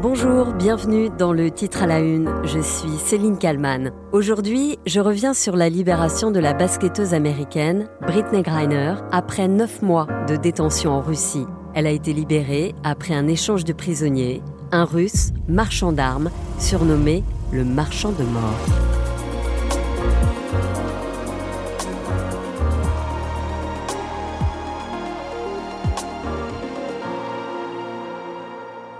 Bonjour, 0.00 0.52
bienvenue 0.52 1.10
dans 1.10 1.32
le 1.32 1.50
titre 1.50 1.82
à 1.82 1.86
la 1.88 1.98
une. 1.98 2.32
Je 2.44 2.60
suis 2.60 2.98
Céline 2.98 3.36
Kalman. 3.36 3.90
Aujourd'hui, 4.12 4.78
je 4.86 5.00
reviens 5.00 5.34
sur 5.34 5.56
la 5.56 5.68
libération 5.68 6.30
de 6.30 6.38
la 6.38 6.54
basketteuse 6.54 7.14
américaine 7.14 7.88
Britney 8.02 8.42
Griner 8.42 8.94
après 9.10 9.48
neuf 9.48 9.82
mois 9.82 10.06
de 10.28 10.36
détention 10.36 10.92
en 10.92 11.00
Russie. 11.00 11.46
Elle 11.74 11.88
a 11.88 11.90
été 11.90 12.12
libérée 12.12 12.76
après 12.84 13.12
un 13.12 13.26
échange 13.26 13.64
de 13.64 13.72
prisonniers, 13.72 14.40
un 14.70 14.84
russe 14.84 15.32
marchand 15.48 15.90
d'armes 15.90 16.30
surnommé 16.60 17.24
le 17.50 17.64
marchand 17.64 18.12
de 18.12 18.22
mort. 18.22 18.97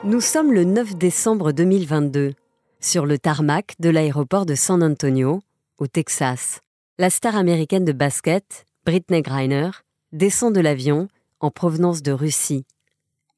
Nous 0.09 0.23
sommes 0.23 0.55
le 0.55 0.65
9 0.65 0.97
décembre 0.97 1.53
2022, 1.53 2.33
sur 2.81 3.05
le 3.05 3.19
tarmac 3.19 3.75
de 3.79 3.91
l'aéroport 3.91 4.47
de 4.47 4.55
San 4.55 4.83
Antonio, 4.83 5.43
au 5.77 5.87
Texas. 5.87 6.61
La 6.99 7.11
star 7.11 7.37
américaine 7.37 7.85
de 7.85 7.93
basket, 7.93 8.65
Britney 8.87 9.21
Griner, 9.21 9.69
descend 10.13 10.55
de 10.55 10.61
l'avion 10.61 11.09
en 11.41 11.51
provenance 11.51 12.01
de 12.01 12.13
Russie. 12.13 12.65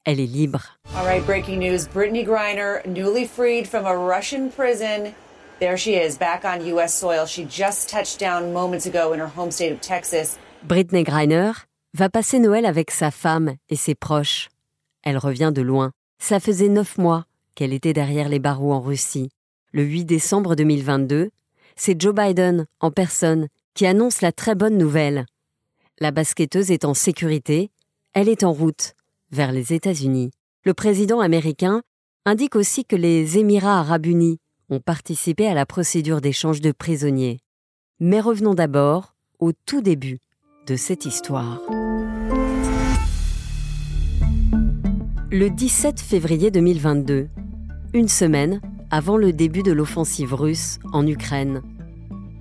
Elle 0.05 0.21
est 0.21 0.25
libre. 0.25 0.79
All 0.95 1.05
right, 1.05 1.25
breaking 1.25 1.59
news. 1.59 1.89
Brittany 1.93 2.23
Griner, 2.23 2.79
newly 2.87 3.25
freed 3.25 3.67
from 3.67 3.85
a 3.85 3.93
Russian 3.93 4.49
prison. 4.49 5.13
There 5.59 5.75
she 5.75 5.95
is, 5.95 6.17
back 6.17 6.45
on 6.45 6.65
U.S. 6.65 6.97
soil. 6.97 7.25
She 7.25 7.43
just 7.43 7.89
touched 7.89 8.17
down 8.17 8.53
moments 8.53 8.85
ago 8.85 9.11
in 9.11 9.19
her 9.19 9.27
home 9.27 9.51
state 9.51 9.73
of 9.73 9.81
Texas. 9.81 10.37
Britney 10.65 11.03
Griner 11.03 11.51
va 11.97 12.07
passer 12.07 12.39
Noël 12.39 12.65
avec 12.65 12.91
sa 12.91 13.11
femme 13.11 13.57
et 13.67 13.75
ses 13.75 13.93
proches. 13.93 14.47
Elle 15.03 15.17
revient 15.17 15.51
de 15.53 15.61
loin. 15.61 15.91
Ça 16.21 16.39
faisait 16.39 16.69
neuf 16.69 16.99
mois 16.99 17.25
qu'elle 17.55 17.73
était 17.73 17.93
derrière 17.93 18.29
les 18.29 18.37
barreaux 18.37 18.73
en 18.73 18.79
Russie. 18.79 19.31
Le 19.71 19.81
8 19.81 20.05
décembre 20.05 20.55
2022, 20.55 21.31
c'est 21.75 21.99
Joe 21.99 22.13
Biden 22.13 22.67
en 22.79 22.91
personne 22.91 23.47
qui 23.73 23.87
annonce 23.87 24.21
la 24.21 24.31
très 24.31 24.53
bonne 24.53 24.77
nouvelle. 24.77 25.25
La 25.99 26.11
basketteuse 26.11 26.69
est 26.69 26.85
en 26.85 26.93
sécurité, 26.93 27.71
elle 28.13 28.29
est 28.29 28.43
en 28.43 28.53
route 28.53 28.93
vers 29.31 29.51
les 29.51 29.73
États-Unis. 29.73 30.29
Le 30.63 30.75
président 30.75 31.21
américain 31.21 31.81
indique 32.25 32.55
aussi 32.55 32.85
que 32.85 32.95
les 32.95 33.39
Émirats 33.39 33.79
arabes 33.79 34.05
unis 34.05 34.37
ont 34.69 34.79
participé 34.79 35.47
à 35.47 35.55
la 35.55 35.65
procédure 35.65 36.21
d'échange 36.21 36.61
de 36.61 36.71
prisonniers. 36.71 37.39
Mais 37.99 38.21
revenons 38.21 38.53
d'abord 38.53 39.15
au 39.39 39.53
tout 39.53 39.81
début 39.81 40.19
de 40.67 40.75
cette 40.75 41.05
histoire. 41.05 41.59
Le 45.33 45.49
17 45.49 46.01
février 46.01 46.51
2022, 46.51 47.29
une 47.93 48.09
semaine 48.09 48.59
avant 48.89 49.15
le 49.15 49.31
début 49.31 49.63
de 49.63 49.71
l'offensive 49.71 50.33
russe 50.33 50.77
en 50.91 51.07
Ukraine. 51.07 51.61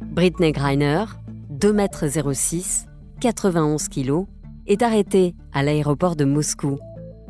Britney 0.02 0.50
Griner, 0.50 1.04
2,06 1.52 2.86
m, 2.86 2.90
91 3.20 3.88
kg, 3.88 4.24
est 4.66 4.82
arrêtée 4.82 5.36
à 5.52 5.62
l'aéroport 5.62 6.16
de 6.16 6.24
Moscou. 6.24 6.80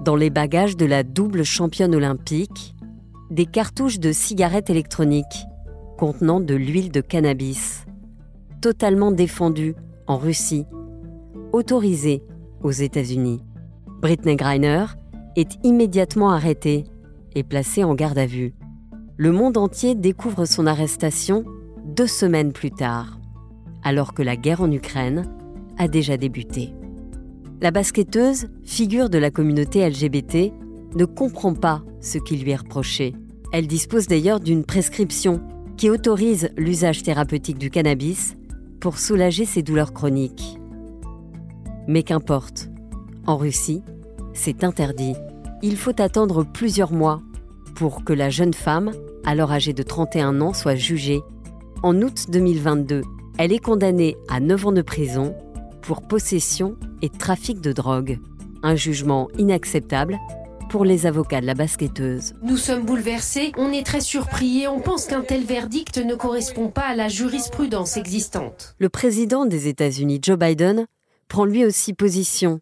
Dans 0.02 0.16
les 0.16 0.30
bagages 0.30 0.78
de 0.78 0.86
la 0.86 1.02
double 1.02 1.44
championne 1.44 1.94
olympique, 1.94 2.74
des 3.30 3.44
cartouches 3.44 4.00
de 4.00 4.12
cigarettes 4.12 4.70
électroniques 4.70 5.44
contenant 5.98 6.40
de 6.40 6.54
l'huile 6.54 6.90
de 6.90 7.02
cannabis, 7.02 7.84
totalement 8.62 9.12
défendues 9.12 9.74
en 10.06 10.16
Russie, 10.16 10.64
autorisées 11.52 12.22
aux 12.62 12.70
États-Unis. 12.70 13.42
Britney 14.00 14.36
Griner 14.36 14.86
est 15.36 15.58
immédiatement 15.64 16.30
arrêté 16.30 16.84
et 17.34 17.42
placé 17.42 17.84
en 17.84 17.94
garde 17.94 18.18
à 18.18 18.26
vue. 18.26 18.54
Le 19.16 19.32
monde 19.32 19.56
entier 19.56 19.94
découvre 19.94 20.44
son 20.44 20.66
arrestation 20.66 21.44
deux 21.84 22.06
semaines 22.06 22.52
plus 22.52 22.70
tard, 22.70 23.18
alors 23.82 24.14
que 24.14 24.22
la 24.22 24.36
guerre 24.36 24.62
en 24.62 24.70
Ukraine 24.70 25.30
a 25.78 25.88
déjà 25.88 26.16
débuté. 26.16 26.74
La 27.60 27.70
basketteuse, 27.70 28.48
figure 28.64 29.10
de 29.10 29.18
la 29.18 29.30
communauté 29.30 29.88
LGBT, 29.88 30.52
ne 30.96 31.04
comprend 31.04 31.54
pas 31.54 31.82
ce 32.00 32.18
qui 32.18 32.36
lui 32.36 32.50
est 32.52 32.56
reproché. 32.56 33.14
Elle 33.52 33.66
dispose 33.66 34.06
d'ailleurs 34.06 34.40
d'une 34.40 34.64
prescription 34.64 35.40
qui 35.76 35.90
autorise 35.90 36.50
l'usage 36.56 37.02
thérapeutique 37.02 37.58
du 37.58 37.70
cannabis 37.70 38.36
pour 38.80 38.98
soulager 38.98 39.44
ses 39.44 39.62
douleurs 39.62 39.92
chroniques. 39.92 40.58
Mais 41.86 42.02
qu'importe, 42.02 42.70
en 43.26 43.36
Russie, 43.36 43.82
c'est 44.34 44.64
interdit. 44.64 45.14
Il 45.62 45.76
faut 45.76 46.00
attendre 46.00 46.44
plusieurs 46.44 46.92
mois 46.92 47.20
pour 47.74 48.04
que 48.04 48.12
la 48.12 48.30
jeune 48.30 48.54
femme, 48.54 48.92
alors 49.24 49.52
âgée 49.52 49.72
de 49.72 49.82
31 49.82 50.40
ans, 50.40 50.52
soit 50.52 50.74
jugée. 50.74 51.20
En 51.82 52.00
août 52.02 52.26
2022, 52.28 53.02
elle 53.38 53.52
est 53.52 53.58
condamnée 53.58 54.16
à 54.28 54.40
9 54.40 54.66
ans 54.66 54.72
de 54.72 54.82
prison 54.82 55.34
pour 55.82 56.02
possession 56.02 56.76
et 57.02 57.08
trafic 57.08 57.60
de 57.60 57.72
drogue. 57.72 58.18
Un 58.62 58.76
jugement 58.76 59.28
inacceptable 59.38 60.18
pour 60.70 60.84
les 60.84 61.06
avocats 61.06 61.40
de 61.40 61.46
la 61.46 61.54
basketteuse. 61.54 62.34
Nous 62.42 62.56
sommes 62.56 62.84
bouleversés, 62.84 63.52
on 63.56 63.72
est 63.72 63.84
très 63.84 64.00
surpris 64.00 64.62
et 64.62 64.68
on 64.68 64.80
pense 64.80 65.06
qu'un 65.06 65.22
tel 65.22 65.42
verdict 65.42 65.98
ne 65.98 66.14
correspond 66.14 66.68
pas 66.68 66.82
à 66.82 66.94
la 66.94 67.08
jurisprudence 67.08 67.96
existante. 67.96 68.76
Le 68.78 68.88
président 68.88 69.46
des 69.46 69.66
États-Unis, 69.66 70.20
Joe 70.22 70.38
Biden, 70.38 70.86
prend 71.28 71.44
lui 71.44 71.64
aussi 71.64 71.92
position 71.92 72.60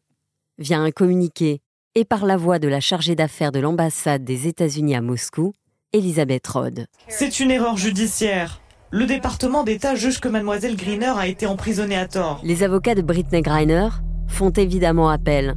via 0.59 0.81
un 0.81 0.91
communiqué 0.91 1.61
et 1.95 2.05
par 2.05 2.27
la 2.27 2.37
voix 2.37 2.59
de 2.59 2.69
la 2.69 2.81
chargée 2.81 3.15
d'affaires 3.15 3.53
de 3.53 3.61
l'ambassade 3.61 4.25
des 4.25 4.47
États-Unis 4.47 4.95
à 4.95 5.01
Moscou, 5.01 5.53
Elisabeth 5.93 6.47
Rod. 6.47 6.87
C'est 7.09 7.41
une 7.41 7.51
erreur 7.51 7.77
judiciaire. 7.77 8.61
Le 8.91 9.07
département 9.07 9.65
d'État 9.65 9.95
juge 9.95 10.21
que 10.21 10.29
mademoiselle 10.29 10.77
Griner 10.77 11.13
a 11.17 11.27
été 11.27 11.47
emprisonnée 11.47 11.97
à 11.97 12.07
tort. 12.07 12.41
Les 12.45 12.63
avocats 12.63 12.95
de 12.95 13.03
Britney 13.03 13.43
Griner 13.43 13.89
font 14.27 14.51
évidemment 14.51 15.09
appel. 15.09 15.57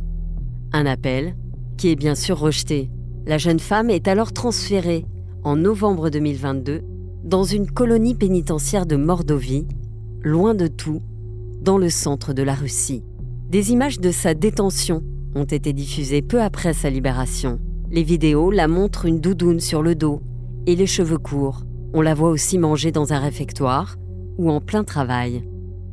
Un 0.73 0.85
appel 0.85 1.35
qui 1.77 1.89
est 1.89 1.95
bien 1.95 2.15
sûr 2.15 2.37
rejeté. 2.37 2.89
La 3.25 3.37
jeune 3.37 3.59
femme 3.59 3.89
est 3.89 4.07
alors 4.07 4.33
transférée 4.33 5.05
en 5.43 5.55
novembre 5.55 6.09
2022 6.09 6.81
dans 7.23 7.43
une 7.43 7.69
colonie 7.69 8.15
pénitentiaire 8.15 8.85
de 8.85 8.95
Mordovie, 8.95 9.67
loin 10.21 10.53
de 10.53 10.67
tout, 10.67 11.01
dans 11.61 11.77
le 11.77 11.89
centre 11.89 12.33
de 12.33 12.43
la 12.43 12.55
Russie. 12.55 13.03
Des 13.51 13.73
images 13.73 13.99
de 13.99 14.11
sa 14.11 14.33
détention 14.33 15.03
ont 15.35 15.43
été 15.43 15.73
diffusées 15.73 16.21
peu 16.21 16.41
après 16.41 16.71
sa 16.71 16.89
libération. 16.89 17.59
Les 17.89 18.01
vidéos 18.01 18.49
la 18.49 18.69
montrent 18.69 19.05
une 19.05 19.19
doudoune 19.19 19.59
sur 19.59 19.83
le 19.83 19.93
dos 19.93 20.21
et 20.67 20.77
les 20.77 20.87
cheveux 20.87 21.17
courts. 21.17 21.65
On 21.93 21.99
la 21.99 22.13
voit 22.13 22.29
aussi 22.29 22.57
manger 22.57 22.93
dans 22.93 23.11
un 23.11 23.19
réfectoire 23.19 23.97
ou 24.37 24.49
en 24.49 24.61
plein 24.61 24.85
travail. 24.85 25.43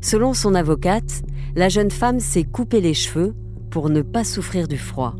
Selon 0.00 0.34
son 0.34 0.54
avocate, 0.54 1.24
la 1.56 1.68
jeune 1.68 1.90
femme 1.90 2.20
s'est 2.20 2.44
coupé 2.44 2.80
les 2.80 2.94
cheveux 2.94 3.34
pour 3.70 3.90
ne 3.90 4.02
pas 4.02 4.22
souffrir 4.22 4.68
du 4.68 4.78
froid. 4.78 5.16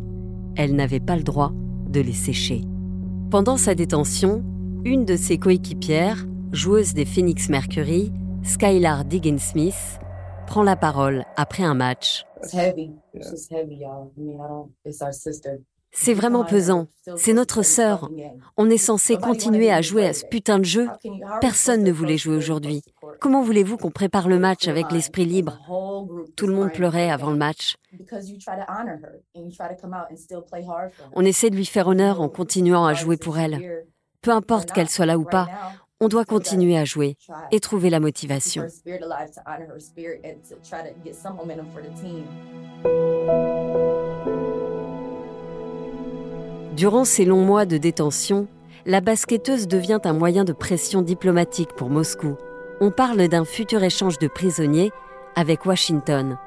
Elle 0.55 0.77
n'avait 0.77 1.01
pas 1.01 1.17
le 1.17 1.25
droit 1.25 1.51
de 1.89 2.01
les 2.01 2.13
sécher. 2.13 2.63
Pendant 3.33 3.57
sa 3.57 3.75
détention, 3.75 4.45
une 4.85 5.05
de 5.05 5.17
ses 5.17 5.39
coéquipières, 5.39 6.25
joueuse 6.53 6.95
des 6.95 7.05
Phoenix 7.05 7.49
Mercury, 7.49 8.13
Skylar 8.45 9.05
Diggins-Smith, 9.05 9.99
prend 10.47 10.63
la 10.63 10.77
parole 10.77 11.25
après 11.37 11.65
un 11.65 11.75
match. 11.75 12.28
C'est 15.91 16.15
vraiment 16.15 16.45
pesant. 16.45 16.87
C'est 17.17 17.33
notre 17.33 17.63
sœur. 17.63 18.11
On 18.57 18.69
est 18.69 18.77
censé 18.77 19.17
continuer 19.17 19.71
à 19.71 19.81
jouer 19.81 20.07
à 20.07 20.13
ce 20.13 20.25
putain 20.27 20.59
de 20.59 20.65
jeu. 20.65 20.89
Personne 21.41 21.83
ne 21.83 21.93
voulait 21.93 22.19
jouer 22.19 22.37
aujourd'hui. 22.37 22.83
Comment 23.21 23.43
voulez-vous 23.43 23.79
qu'on 23.79 23.91
prépare 23.91 24.29
le 24.29 24.39
match 24.39 24.69
avec 24.69 24.93
l'esprit 24.93 25.25
libre? 25.25 25.59
Tout 26.37 26.47
le 26.47 26.55
monde 26.55 26.73
pleurait 26.73 27.11
avant 27.11 27.31
le 27.31 27.37
match. 27.37 27.77
On 31.15 31.25
essaie 31.25 31.51
de 31.51 31.57
lui 31.57 31.67
faire 31.67 31.89
honneur 31.89 32.21
en 32.21 32.29
continuant 32.29 32.85
à 32.85 32.95
jouer 32.95 33.17
pour 33.17 33.39
elle. 33.39 33.85
Peu 34.21 34.31
importe 34.31 34.73
qu'elle 34.73 34.89
soit 34.89 35.07
là 35.07 35.17
ou 35.19 35.25
pas, 35.25 35.49
on 36.01 36.09
doit 36.09 36.25
continuer 36.25 36.79
à 36.79 36.85
jouer 36.85 37.17
et 37.51 37.61
trouver 37.61 37.91
la 37.91 38.01
motivation. 38.01 38.67
Durant 46.77 47.05
ces 47.05 47.25
longs 47.25 47.45
mois 47.45 47.67
de 47.67 47.77
détention, 47.77 48.47
la 48.87 49.01
basketteuse 49.01 49.67
devient 49.67 49.99
un 50.05 50.13
moyen 50.13 50.45
de 50.45 50.53
pression 50.53 51.03
diplomatique 51.03 51.73
pour 51.77 51.91
Moscou. 51.91 52.37
On 52.81 52.93
parle 52.93 53.27
d'un 53.29 53.45
futur 53.45 53.83
échange 53.83 54.19
de 54.19 54.29
prisonniers 54.29 54.93
avec 55.35 55.67
Washington. 55.67 56.39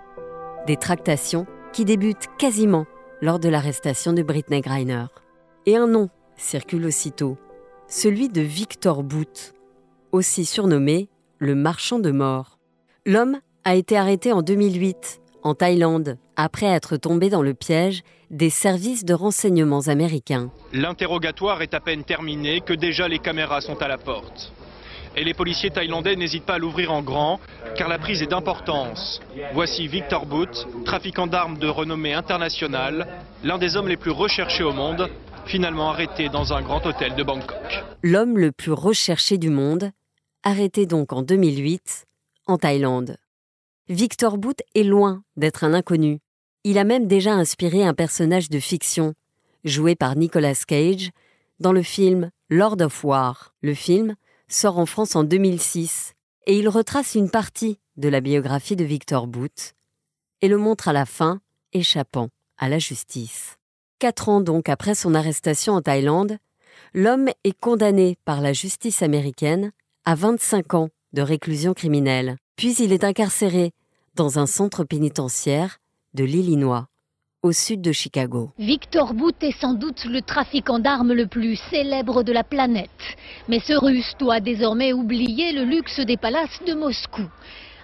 Des 0.68 0.78
tractations 0.78 1.46
qui 1.74 1.84
débutent 1.84 2.30
quasiment 2.38 2.86
lors 3.22 3.40
de 3.40 3.50
l'arrestation 3.50 4.14
de 4.14 4.24
Britney 4.24 4.62
Griner. 4.62 5.06
Et 5.66 5.76
un 5.76 5.88
nom 5.88 6.10
circule 6.38 6.86
aussitôt, 6.86 7.38
celui 7.92 8.30
de 8.30 8.40
Victor 8.40 9.04
Boot, 9.04 9.54
aussi 10.14 10.46
surnommé 10.46 11.10
le 11.40 11.56
marchand 11.56 12.00
de 12.00 12.12
mort. 12.12 12.58
L'homme 13.06 13.40
a 13.66 13.76
été 13.76 13.98
arrêté 13.98 14.32
en 14.32 14.42
2008 14.42 15.20
en 15.44 15.56
Thaïlande, 15.56 16.18
après 16.38 16.68
être 16.68 16.96
tombé 16.96 17.30
dans 17.30 17.42
le 17.42 17.54
piège 17.54 18.04
des 18.30 18.50
services 18.50 19.04
de 19.04 19.14
renseignements 19.14 19.88
américains. 19.88 20.52
L'interrogatoire 20.72 21.62
est 21.62 21.74
à 21.74 21.82
peine 21.82 22.06
terminé 22.06 22.62
que 22.62 22.74
déjà 22.74 23.10
les 23.10 23.20
caméras 23.20 23.60
sont 23.60 23.82
à 23.82 23.90
la 23.90 23.98
porte. 23.98 24.54
Et 25.18 25.26
les 25.26 25.34
policiers 25.34 25.72
thaïlandais 25.72 26.16
n'hésitent 26.16 26.46
pas 26.46 26.54
à 26.54 26.60
l'ouvrir 26.60 26.94
en 26.94 27.02
grand, 27.02 27.42
car 27.76 27.90
la 27.90 28.00
prise 28.00 28.22
est 28.22 28.28
d'importance. 28.28 29.20
Voici 29.54 29.88
Victor 29.88 30.26
Boot, 30.26 30.66
trafiquant 30.86 31.28
d'armes 31.28 31.58
de 31.58 31.68
renommée 31.68 32.14
internationale, 32.14 33.08
l'un 33.44 33.58
des 33.58 33.76
hommes 33.76 33.90
les 33.90 33.98
plus 33.98 34.12
recherchés 34.12 34.64
au 34.64 34.72
monde, 34.72 35.10
finalement 35.46 35.90
arrêté 35.90 36.30
dans 36.30 36.54
un 36.54 36.62
grand 36.62 36.86
hôtel 36.86 37.16
de 37.16 37.24
Bangkok. 37.24 37.84
L'homme 38.04 38.38
le 38.38 38.52
plus 38.52 38.72
recherché 38.72 39.38
du 39.38 39.50
monde, 39.50 39.92
arrêté 40.44 40.86
donc 40.86 41.14
en 41.14 41.22
2008 41.22 42.06
en 42.48 42.58
Thaïlande. 42.58 43.18
Victor 43.90 44.38
Boot 44.38 44.62
est 44.76 44.84
loin 44.84 45.24
d'être 45.38 45.64
un 45.64 45.74
inconnu. 45.74 46.20
Il 46.64 46.78
a 46.78 46.84
même 46.84 47.08
déjà 47.08 47.34
inspiré 47.34 47.84
un 47.84 47.94
personnage 47.94 48.50
de 48.50 48.60
fiction, 48.60 49.14
joué 49.64 49.96
par 49.96 50.16
Nicolas 50.16 50.56
Cage, 50.68 51.12
dans 51.60 51.74
le 51.74 51.84
film 51.84 52.32
Lord 52.50 52.82
of 52.82 53.04
War. 53.04 53.54
Le 53.62 53.74
film 53.74 54.16
sort 54.48 54.78
en 54.78 54.86
France 54.86 55.16
en 55.16 55.24
2006 55.24 56.14
et 56.48 56.58
il 56.58 56.70
retrace 56.70 57.16
une 57.16 57.30
partie 57.30 57.80
de 57.98 58.10
la 58.10 58.22
biographie 58.22 58.76
de 58.76 58.84
Victor 58.84 59.28
Boot 59.28 59.74
et 60.42 60.48
le 60.48 60.58
montre 60.58 60.88
à 60.88 60.94
la 60.94 61.06
fin 61.06 61.40
échappant 61.74 62.30
à 62.58 62.70
la 62.70 62.80
justice. 62.80 63.58
Quatre 64.02 64.30
ans 64.30 64.42
donc 64.42 64.68
après 64.68 64.96
son 64.96 65.14
arrestation 65.14 65.74
en 65.74 65.82
Thaïlande, 65.84 66.38
l'homme 66.96 67.30
est 67.44 67.56
condamné 67.60 68.18
par 68.26 68.42
la 68.42 68.52
justice 68.52 69.04
américaine 69.04 69.72
à 70.06 70.16
25 70.16 70.74
ans 70.74 70.90
de 71.14 71.22
réclusion 71.22 71.76
criminelle. 71.76 72.38
Puis 72.56 72.74
il 72.80 72.94
est 72.94 73.04
incarcéré 73.04 73.74
dans 74.16 74.40
un 74.40 74.48
centre 74.48 74.84
pénitentiaire 74.86 75.78
de 76.16 76.24
l'Illinois, 76.24 76.88
au 77.44 77.52
sud 77.52 77.82
de 77.82 77.92
Chicago. 77.92 78.50
Victor 78.58 79.14
Bout 79.14 79.36
est 79.44 79.56
sans 79.62 79.76
doute 79.76 80.04
le 80.06 80.24
trafiquant 80.24 80.80
d'armes 80.80 81.14
le 81.14 81.28
plus 81.28 81.58
célèbre 81.70 82.24
de 82.24 82.32
la 82.32 82.44
planète. 82.44 82.90
Mais 83.50 83.60
ce 83.60 83.74
russe 83.74 84.16
doit 84.18 84.40
désormais 84.40 84.94
oublier 84.94 85.52
le 85.52 85.64
luxe 85.64 86.00
des 86.00 86.18
palaces 86.18 86.60
de 86.66 86.74
Moscou. 86.74 87.30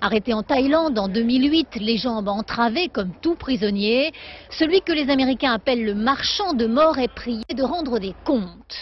Arrêté 0.02 0.34
en 0.34 0.44
Thaïlande 0.44 1.00
en 1.00 1.08
2008, 1.08 1.76
les 1.82 1.98
jambes 1.98 2.28
entravées 2.28 2.90
comme 2.90 3.12
tout 3.22 3.36
prisonnier, 3.36 4.12
celui 4.50 4.82
que 4.82 4.92
les 4.92 5.10
Américains 5.10 5.54
appellent 5.54 5.84
le 5.84 5.96
marchand 5.96 6.54
de 6.54 6.68
mort 6.68 7.00
est 7.00 7.14
prié 7.14 7.44
de 7.56 7.64
rendre 7.64 8.00
des 8.00 8.14
comptes. 8.24 8.78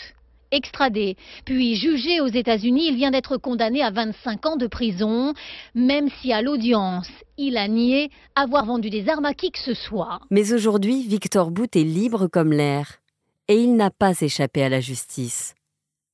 Extradé, 0.52 1.18
puis 1.44 1.76
jugé 1.76 2.22
aux 2.22 2.28
États-Unis, 2.28 2.88
il 2.90 2.96
vient 2.96 3.12
d'être 3.12 3.38
condamné 3.38 3.82
à 3.82 3.92
25 3.92 4.46
ans 4.46 4.56
de 4.58 4.68
prison, 4.68 5.34
même 5.74 6.10
si 6.22 6.32
à 6.32 6.42
l'audience, 6.42 7.10
il 7.38 7.58
a 7.58 7.68
nié 7.68 8.10
avoir 8.36 8.66
vendu 8.66 8.90
des 8.90 9.10
armes 9.10 9.26
à 9.26 9.34
qui 9.34 9.52
que 9.52 9.60
ce 9.60 9.74
soit. 9.74 10.20
Mais 10.30 10.54
aujourd'hui, 10.54 11.08
Victor 11.08 11.52
Bout 11.52 11.76
est 11.76 11.84
libre 11.84 12.28
comme 12.28 12.52
l'air, 12.52 13.00
et 13.48 13.56
il 13.56 13.76
n'a 13.76 13.90
pas 13.90 14.20
échappé 14.22 14.64
à 14.64 14.70
la 14.70 14.82
justice. 14.82 15.56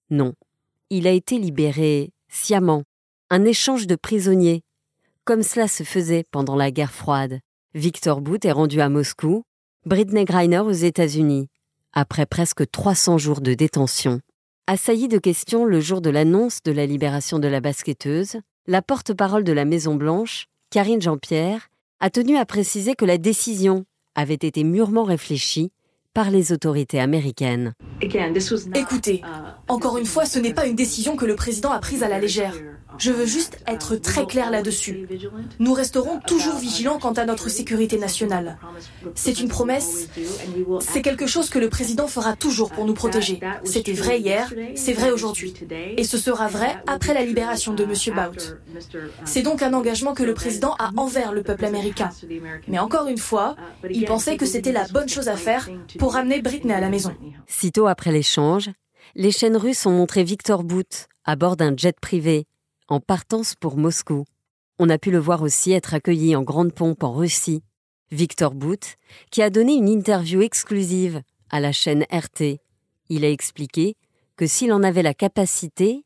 Non, 0.10 0.34
il 0.90 1.08
a 1.08 1.12
été 1.12 1.38
libéré 1.38 2.12
sciemment, 2.30 2.84
un 3.30 3.46
échange 3.46 3.86
de 3.86 3.96
prisonniers, 3.96 4.62
comme 5.26 5.44
cela 5.44 5.68
se 5.68 5.84
faisait 5.84 6.26
pendant 6.32 6.56
la 6.56 6.72
guerre 6.72 6.92
froide. 6.92 7.40
Victor 7.74 8.22
Bout 8.22 8.44
est 8.46 8.52
rendu 8.52 8.82
à 8.82 8.90
Moscou, 8.90 9.44
Britney 9.86 10.26
Greiner 10.26 10.60
aux 10.60 10.72
États-Unis, 10.72 11.48
après 11.94 12.26
presque 12.26 12.70
300 12.70 13.18
jours 13.18 13.42
de 13.42 13.54
détention. 13.54 14.22
Assailli 14.68 15.08
de 15.08 15.18
questions 15.18 15.66
le 15.66 15.80
jour 15.80 16.02
de 16.02 16.10
l'annonce 16.10 16.64
de 16.64 16.72
la 16.72 16.86
libération 16.86 17.40
de 17.40 17.48
la 17.48 17.62
basketteuse, 17.62 18.38
la 18.68 18.82
porte-parole 18.82 19.44
de 19.44 19.54
la 19.54 19.66
Maison-Blanche, 19.66 20.46
Karine 20.70 21.02
Jean-Pierre, 21.02 21.70
a 22.00 22.10
tenu 22.10 22.38
à 22.38 22.46
préciser 22.46 22.96
que 22.96 23.06
la 23.06 23.18
décision 23.18 23.86
avait 24.16 24.34
été 24.34 24.64
mûrement 24.64 25.04
réfléchie 25.04 25.72
par 26.14 26.30
les 26.30 26.52
autorités 26.52 27.00
américaines. 27.00 27.74
Écoutez, 28.02 29.22
encore 29.68 29.98
une 29.98 30.06
fois, 30.06 30.26
ce 30.26 30.40
n'est 30.40 30.54
pas 30.54 30.68
une 30.68 30.76
décision 30.76 31.16
que 31.16 31.26
le 31.26 31.36
président 31.36 31.72
a 31.72 31.80
prise 31.80 32.04
à 32.04 32.10
la 32.10 32.20
légère. 32.20 32.56
Je 32.98 33.12
veux 33.12 33.26
juste 33.26 33.60
être 33.68 33.96
très 33.96 34.26
clair 34.26 34.52
là-dessus. 34.52 35.08
Nous 35.60 35.74
resterons 35.74 36.20
toujours 36.26 36.58
vigilants 36.58 37.00
quant 37.00 37.14
à 37.14 37.26
notre 37.26 37.50
sécurité 37.50 37.98
nationale. 37.98 38.58
C'est 39.16 39.40
une 39.40 39.48
promesse, 39.48 40.08
c'est 40.80 41.02
quelque 41.02 41.28
chose 41.28 41.50
que 41.50 41.60
le 41.60 41.70
président 41.70 42.08
fera 42.08 42.36
toujours 42.36 42.72
pour 42.72 42.86
nous 42.86 42.94
protéger. 42.94 43.40
C'était 43.64 43.94
vrai 43.94 44.20
hier, 44.20 44.54
c'est 44.76 44.94
vrai 44.94 45.12
aujourd'hui. 45.12 45.54
Et 45.98 46.04
ce 46.04 46.18
sera 46.18 46.48
vrai 46.48 46.82
après 46.88 47.14
la 47.14 47.24
libération 47.24 47.74
de 47.74 47.84
M. 47.84 47.94
Bout. 48.16 48.56
C'est 49.26 49.42
donc 49.42 49.62
un 49.62 49.74
engagement 49.74 50.14
que 50.14 50.24
le 50.24 50.34
président 50.34 50.76
a 50.80 50.92
envers 50.98 51.34
le 51.34 51.44
peuple 51.44 51.66
américain. 51.66 52.10
Mais 52.68 52.80
encore 52.80 53.08
une 53.08 53.18
fois, 53.18 53.56
il 53.90 54.06
pensait 54.06 54.38
que 54.38 54.46
c'était 54.46 54.72
la 54.72 54.88
bonne 54.88 55.10
chose 55.10 55.28
à 55.28 55.36
faire 55.36 55.70
pour 55.98 56.14
ramener 56.14 56.42
Britney 56.42 56.74
à 56.74 56.82
la 56.82 56.90
maison. 56.90 57.14
Sitôt 57.48 57.88
après 57.88 58.12
l'échange, 58.12 58.70
les 59.16 59.32
chaînes 59.32 59.58
russes 59.58 59.86
ont 59.86 59.92
montré 59.92 60.24
Victor 60.24 60.64
Bout 60.64 61.08
à 61.26 61.36
bord 61.36 61.56
d'un 61.56 61.76
jet 61.76 62.00
privé 62.00 62.48
en 62.92 63.00
partance 63.00 63.56
pour 63.56 63.78
Moscou. 63.78 64.26
On 64.78 64.90
a 64.90 64.98
pu 64.98 65.12
le 65.12 65.18
voir 65.18 65.42
aussi 65.44 65.72
être 65.72 65.94
accueilli 65.94 66.36
en 66.36 66.44
grande 66.44 66.74
pompe 66.74 67.04
en 67.04 67.14
Russie. 67.14 67.64
Victor 68.12 68.54
Bout, 68.54 68.98
qui 69.32 69.42
a 69.42 69.50
donné 69.50 69.76
une 69.76 69.88
interview 69.88 70.42
exclusive 70.42 71.22
à 71.50 71.62
la 71.62 71.72
chaîne 71.72 72.06
RT. 72.12 72.60
Il 73.08 73.24
a 73.24 73.30
expliqué 73.30 73.96
que 74.36 74.46
s'il 74.46 74.74
en 74.74 74.84
avait 74.84 75.04
la 75.04 75.14
capacité, 75.14 76.04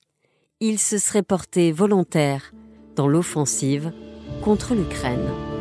il 0.59 0.77
se 0.77 0.99
serait 0.99 1.23
porté 1.23 1.71
volontaire 1.71 2.53
dans 2.95 3.07
l'offensive 3.07 3.91
contre 4.43 4.75
l'Ukraine. 4.75 5.54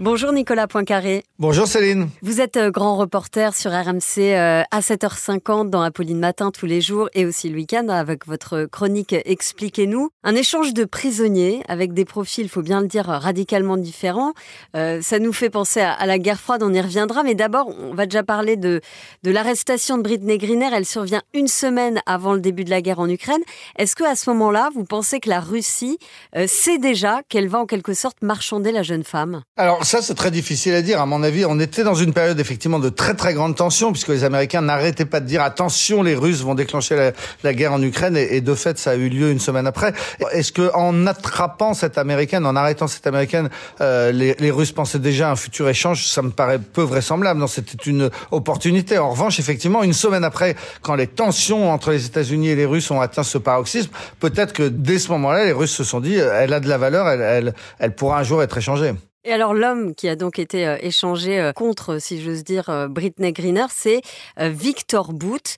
Bonjour 0.00 0.30
Nicolas 0.30 0.68
Poincaré. 0.68 1.24
Bonjour 1.40 1.66
Céline. 1.66 2.08
Vous 2.22 2.40
êtes 2.40 2.56
euh, 2.56 2.70
grand 2.70 2.96
reporter 2.96 3.52
sur 3.52 3.72
RMC 3.72 4.18
euh, 4.18 4.62
à 4.70 4.78
7h50 4.78 5.70
dans 5.70 5.82
Apolline 5.82 6.20
Matin 6.20 6.52
tous 6.52 6.66
les 6.66 6.80
jours 6.80 7.08
et 7.14 7.26
aussi 7.26 7.48
le 7.48 7.56
week-end 7.56 7.88
avec 7.88 8.24
votre 8.24 8.66
chronique 8.66 9.12
Expliquez-nous. 9.24 10.10
Un 10.22 10.36
échange 10.36 10.72
de 10.72 10.84
prisonniers 10.84 11.64
avec 11.66 11.94
des 11.94 12.04
profils, 12.04 12.44
il 12.44 12.48
faut 12.48 12.62
bien 12.62 12.80
le 12.80 12.86
dire, 12.86 13.06
radicalement 13.06 13.76
différents. 13.76 14.34
Euh, 14.76 15.02
ça 15.02 15.18
nous 15.18 15.32
fait 15.32 15.50
penser 15.50 15.80
à, 15.80 16.06
la 16.06 16.20
guerre 16.20 16.38
froide, 16.38 16.62
on 16.62 16.72
y 16.72 16.80
reviendra. 16.80 17.24
Mais 17.24 17.34
d'abord, 17.34 17.68
on 17.80 17.92
va 17.92 18.06
déjà 18.06 18.22
parler 18.22 18.56
de, 18.56 18.80
de 19.24 19.30
l'arrestation 19.32 19.98
de 19.98 20.04
Britney 20.04 20.38
Griner. 20.38 20.70
Elle 20.72 20.86
survient 20.86 21.22
une 21.34 21.48
semaine 21.48 22.02
avant 22.06 22.34
le 22.34 22.40
début 22.40 22.62
de 22.62 22.70
la 22.70 22.82
guerre 22.82 23.00
en 23.00 23.08
Ukraine. 23.08 23.42
Est-ce 23.76 23.96
que 23.96 24.04
à 24.04 24.14
ce 24.14 24.30
moment-là, 24.30 24.70
vous 24.76 24.84
pensez 24.84 25.18
que 25.18 25.28
la 25.28 25.40
Russie 25.40 25.98
sait 26.46 26.78
déjà 26.78 27.22
qu'elle 27.28 27.48
va 27.48 27.58
en 27.58 27.66
quelque 27.66 27.94
sorte 27.94 28.18
marchander 28.22 28.70
la 28.70 28.84
jeune 28.84 29.02
femme? 29.02 29.42
Alors 29.56 29.84
ça, 29.88 30.02
c'est 30.02 30.14
très 30.14 30.30
difficile 30.30 30.74
à 30.74 30.82
dire. 30.82 31.00
À 31.00 31.06
mon 31.06 31.22
avis, 31.22 31.46
on 31.46 31.58
était 31.58 31.82
dans 31.82 31.94
une 31.94 32.12
période 32.12 32.38
effectivement 32.38 32.78
de 32.78 32.90
très 32.90 33.14
très 33.14 33.32
grande 33.32 33.56
tension, 33.56 33.90
puisque 33.90 34.08
les 34.08 34.22
Américains 34.22 34.60
n'arrêtaient 34.60 35.06
pas 35.06 35.20
de 35.20 35.24
dire 35.24 35.40
attention, 35.40 36.02
les 36.02 36.14
Russes 36.14 36.42
vont 36.42 36.54
déclencher 36.54 37.12
la, 37.42 37.54
guerre 37.54 37.72
en 37.72 37.80
Ukraine, 37.80 38.14
et, 38.14 38.42
de 38.42 38.54
fait, 38.54 38.78
ça 38.78 38.90
a 38.90 38.94
eu 38.96 39.08
lieu 39.08 39.30
une 39.30 39.40
semaine 39.40 39.66
après. 39.66 39.94
Est-ce 40.32 40.52
que 40.52 40.70
en 40.74 41.06
attrapant 41.06 41.72
cette 41.72 41.96
Américaine, 41.96 42.44
en 42.44 42.54
arrêtant 42.54 42.86
cette 42.86 43.06
Américaine, 43.06 43.48
euh, 43.80 44.12
les, 44.12 44.34
les, 44.38 44.50
Russes 44.50 44.72
pensaient 44.72 44.98
déjà 44.98 45.30
à 45.30 45.32
un 45.32 45.36
futur 45.36 45.66
échange? 45.70 46.06
Ça 46.06 46.20
me 46.20 46.30
paraît 46.30 46.58
peu 46.58 46.82
vraisemblable. 46.82 47.40
Non, 47.40 47.46
c'était 47.46 47.82
une 47.86 48.10
opportunité. 48.30 48.98
En 48.98 49.08
revanche, 49.08 49.40
effectivement, 49.40 49.82
une 49.82 49.94
semaine 49.94 50.22
après, 50.22 50.54
quand 50.82 50.96
les 50.96 51.06
tensions 51.06 51.72
entre 51.72 51.92
les 51.92 52.04
États-Unis 52.04 52.50
et 52.50 52.56
les 52.56 52.66
Russes 52.66 52.90
ont 52.90 53.00
atteint 53.00 53.22
ce 53.22 53.38
paroxysme, 53.38 53.90
peut-être 54.20 54.52
que 54.52 54.64
dès 54.64 54.98
ce 54.98 55.10
moment-là, 55.12 55.46
les 55.46 55.52
Russes 55.52 55.74
se 55.74 55.84
sont 55.84 56.00
dit, 56.00 56.16
elle 56.16 56.52
a 56.52 56.60
de 56.60 56.68
la 56.68 56.76
valeur, 56.76 57.08
elle, 57.08 57.22
elle, 57.22 57.54
elle 57.78 57.94
pourra 57.94 58.18
un 58.18 58.22
jour 58.22 58.42
être 58.42 58.58
échangée. 58.58 58.92
Et 59.28 59.32
alors 59.34 59.52
l'homme 59.52 59.94
qui 59.94 60.08
a 60.08 60.16
donc 60.16 60.38
été 60.38 60.66
euh, 60.66 60.78
échangé 60.80 61.38
euh, 61.38 61.52
contre, 61.52 61.98
si 62.00 62.18
j'ose 62.22 62.44
dire, 62.44 62.70
euh, 62.70 62.88
Britney 62.88 63.34
Greener, 63.34 63.66
c'est 63.68 64.00
Victor 64.38 65.12
Boot. 65.12 65.56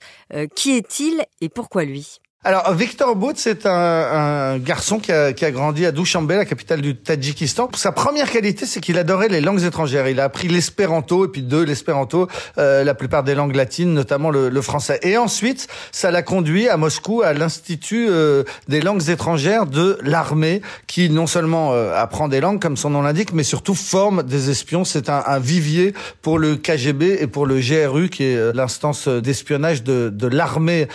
Qui 0.55 0.71
est-il 0.71 1.23
et 1.39 1.47
pourquoi 1.47 1.85
lui? 1.85 2.19
Alors 2.43 2.73
Victor 2.73 3.15
Bout, 3.15 3.33
c'est 3.35 3.67
un, 3.67 3.71
un, 3.71 4.57
garçon 4.57 4.97
qui 4.97 5.11
a, 5.11 5.31
qui 5.31 5.45
a, 5.45 5.51
grandi 5.51 5.85
à 5.85 5.91
Dushanbe, 5.91 6.31
la 6.31 6.43
capitale 6.43 6.81
du 6.81 6.95
Tadjikistan. 6.95 7.69
Sa 7.75 7.91
première 7.91 8.31
qualité, 8.31 8.65
c'est 8.65 8.81
qu'il 8.81 8.97
adorait 8.97 9.27
les 9.27 9.41
langues 9.41 9.61
étrangères. 9.61 10.07
Il 10.07 10.19
a 10.19 10.23
appris 10.23 10.47
l'espéranto 10.47 11.25
et 11.25 11.27
puis 11.27 11.43
de 11.43 11.59
l'espéranto, 11.59 12.27
euh, 12.57 12.83
la 12.83 12.95
plupart 12.95 13.21
des 13.23 13.35
langues 13.35 13.55
latines, 13.55 13.93
notamment 13.93 14.31
le, 14.31 14.49
le 14.49 14.61
français. 14.63 14.99
Et 15.03 15.17
ensuite, 15.17 15.67
ça 15.91 16.09
l'a 16.09 16.23
conduit 16.23 16.67
à 16.67 16.77
Moscou, 16.77 17.21
à 17.21 17.33
l'institut 17.33 18.07
euh, 18.09 18.43
des 18.67 18.81
langues 18.81 19.07
étrangères 19.09 19.67
de 19.67 19.99
l'armée, 20.01 20.63
qui 20.87 21.11
non 21.11 21.27
seulement 21.27 21.73
euh, 21.73 21.93
apprend 21.95 22.27
des 22.27 22.39
langues 22.39 22.59
comme 22.59 22.75
son 22.75 22.89
nom 22.89 23.03
l'indique, 23.03 23.33
mais 23.33 23.43
surtout 23.43 23.75
forme 23.75 24.23
des 24.23 24.49
espions. 24.49 24.83
C'est 24.83 25.09
un, 25.09 25.21
un, 25.27 25.37
vivier 25.37 25.93
pour 26.23 26.39
le 26.39 26.55
KGB 26.55 27.17
et 27.19 27.27
pour 27.27 27.45
le 27.45 27.59
GRU, 27.59 28.09
qui 28.09 28.23
est 28.23 28.55
l'instance 28.55 29.07
d'espionnage 29.07 29.83
de, 29.83 30.09
de 30.09 30.25
l'armée 30.25 30.87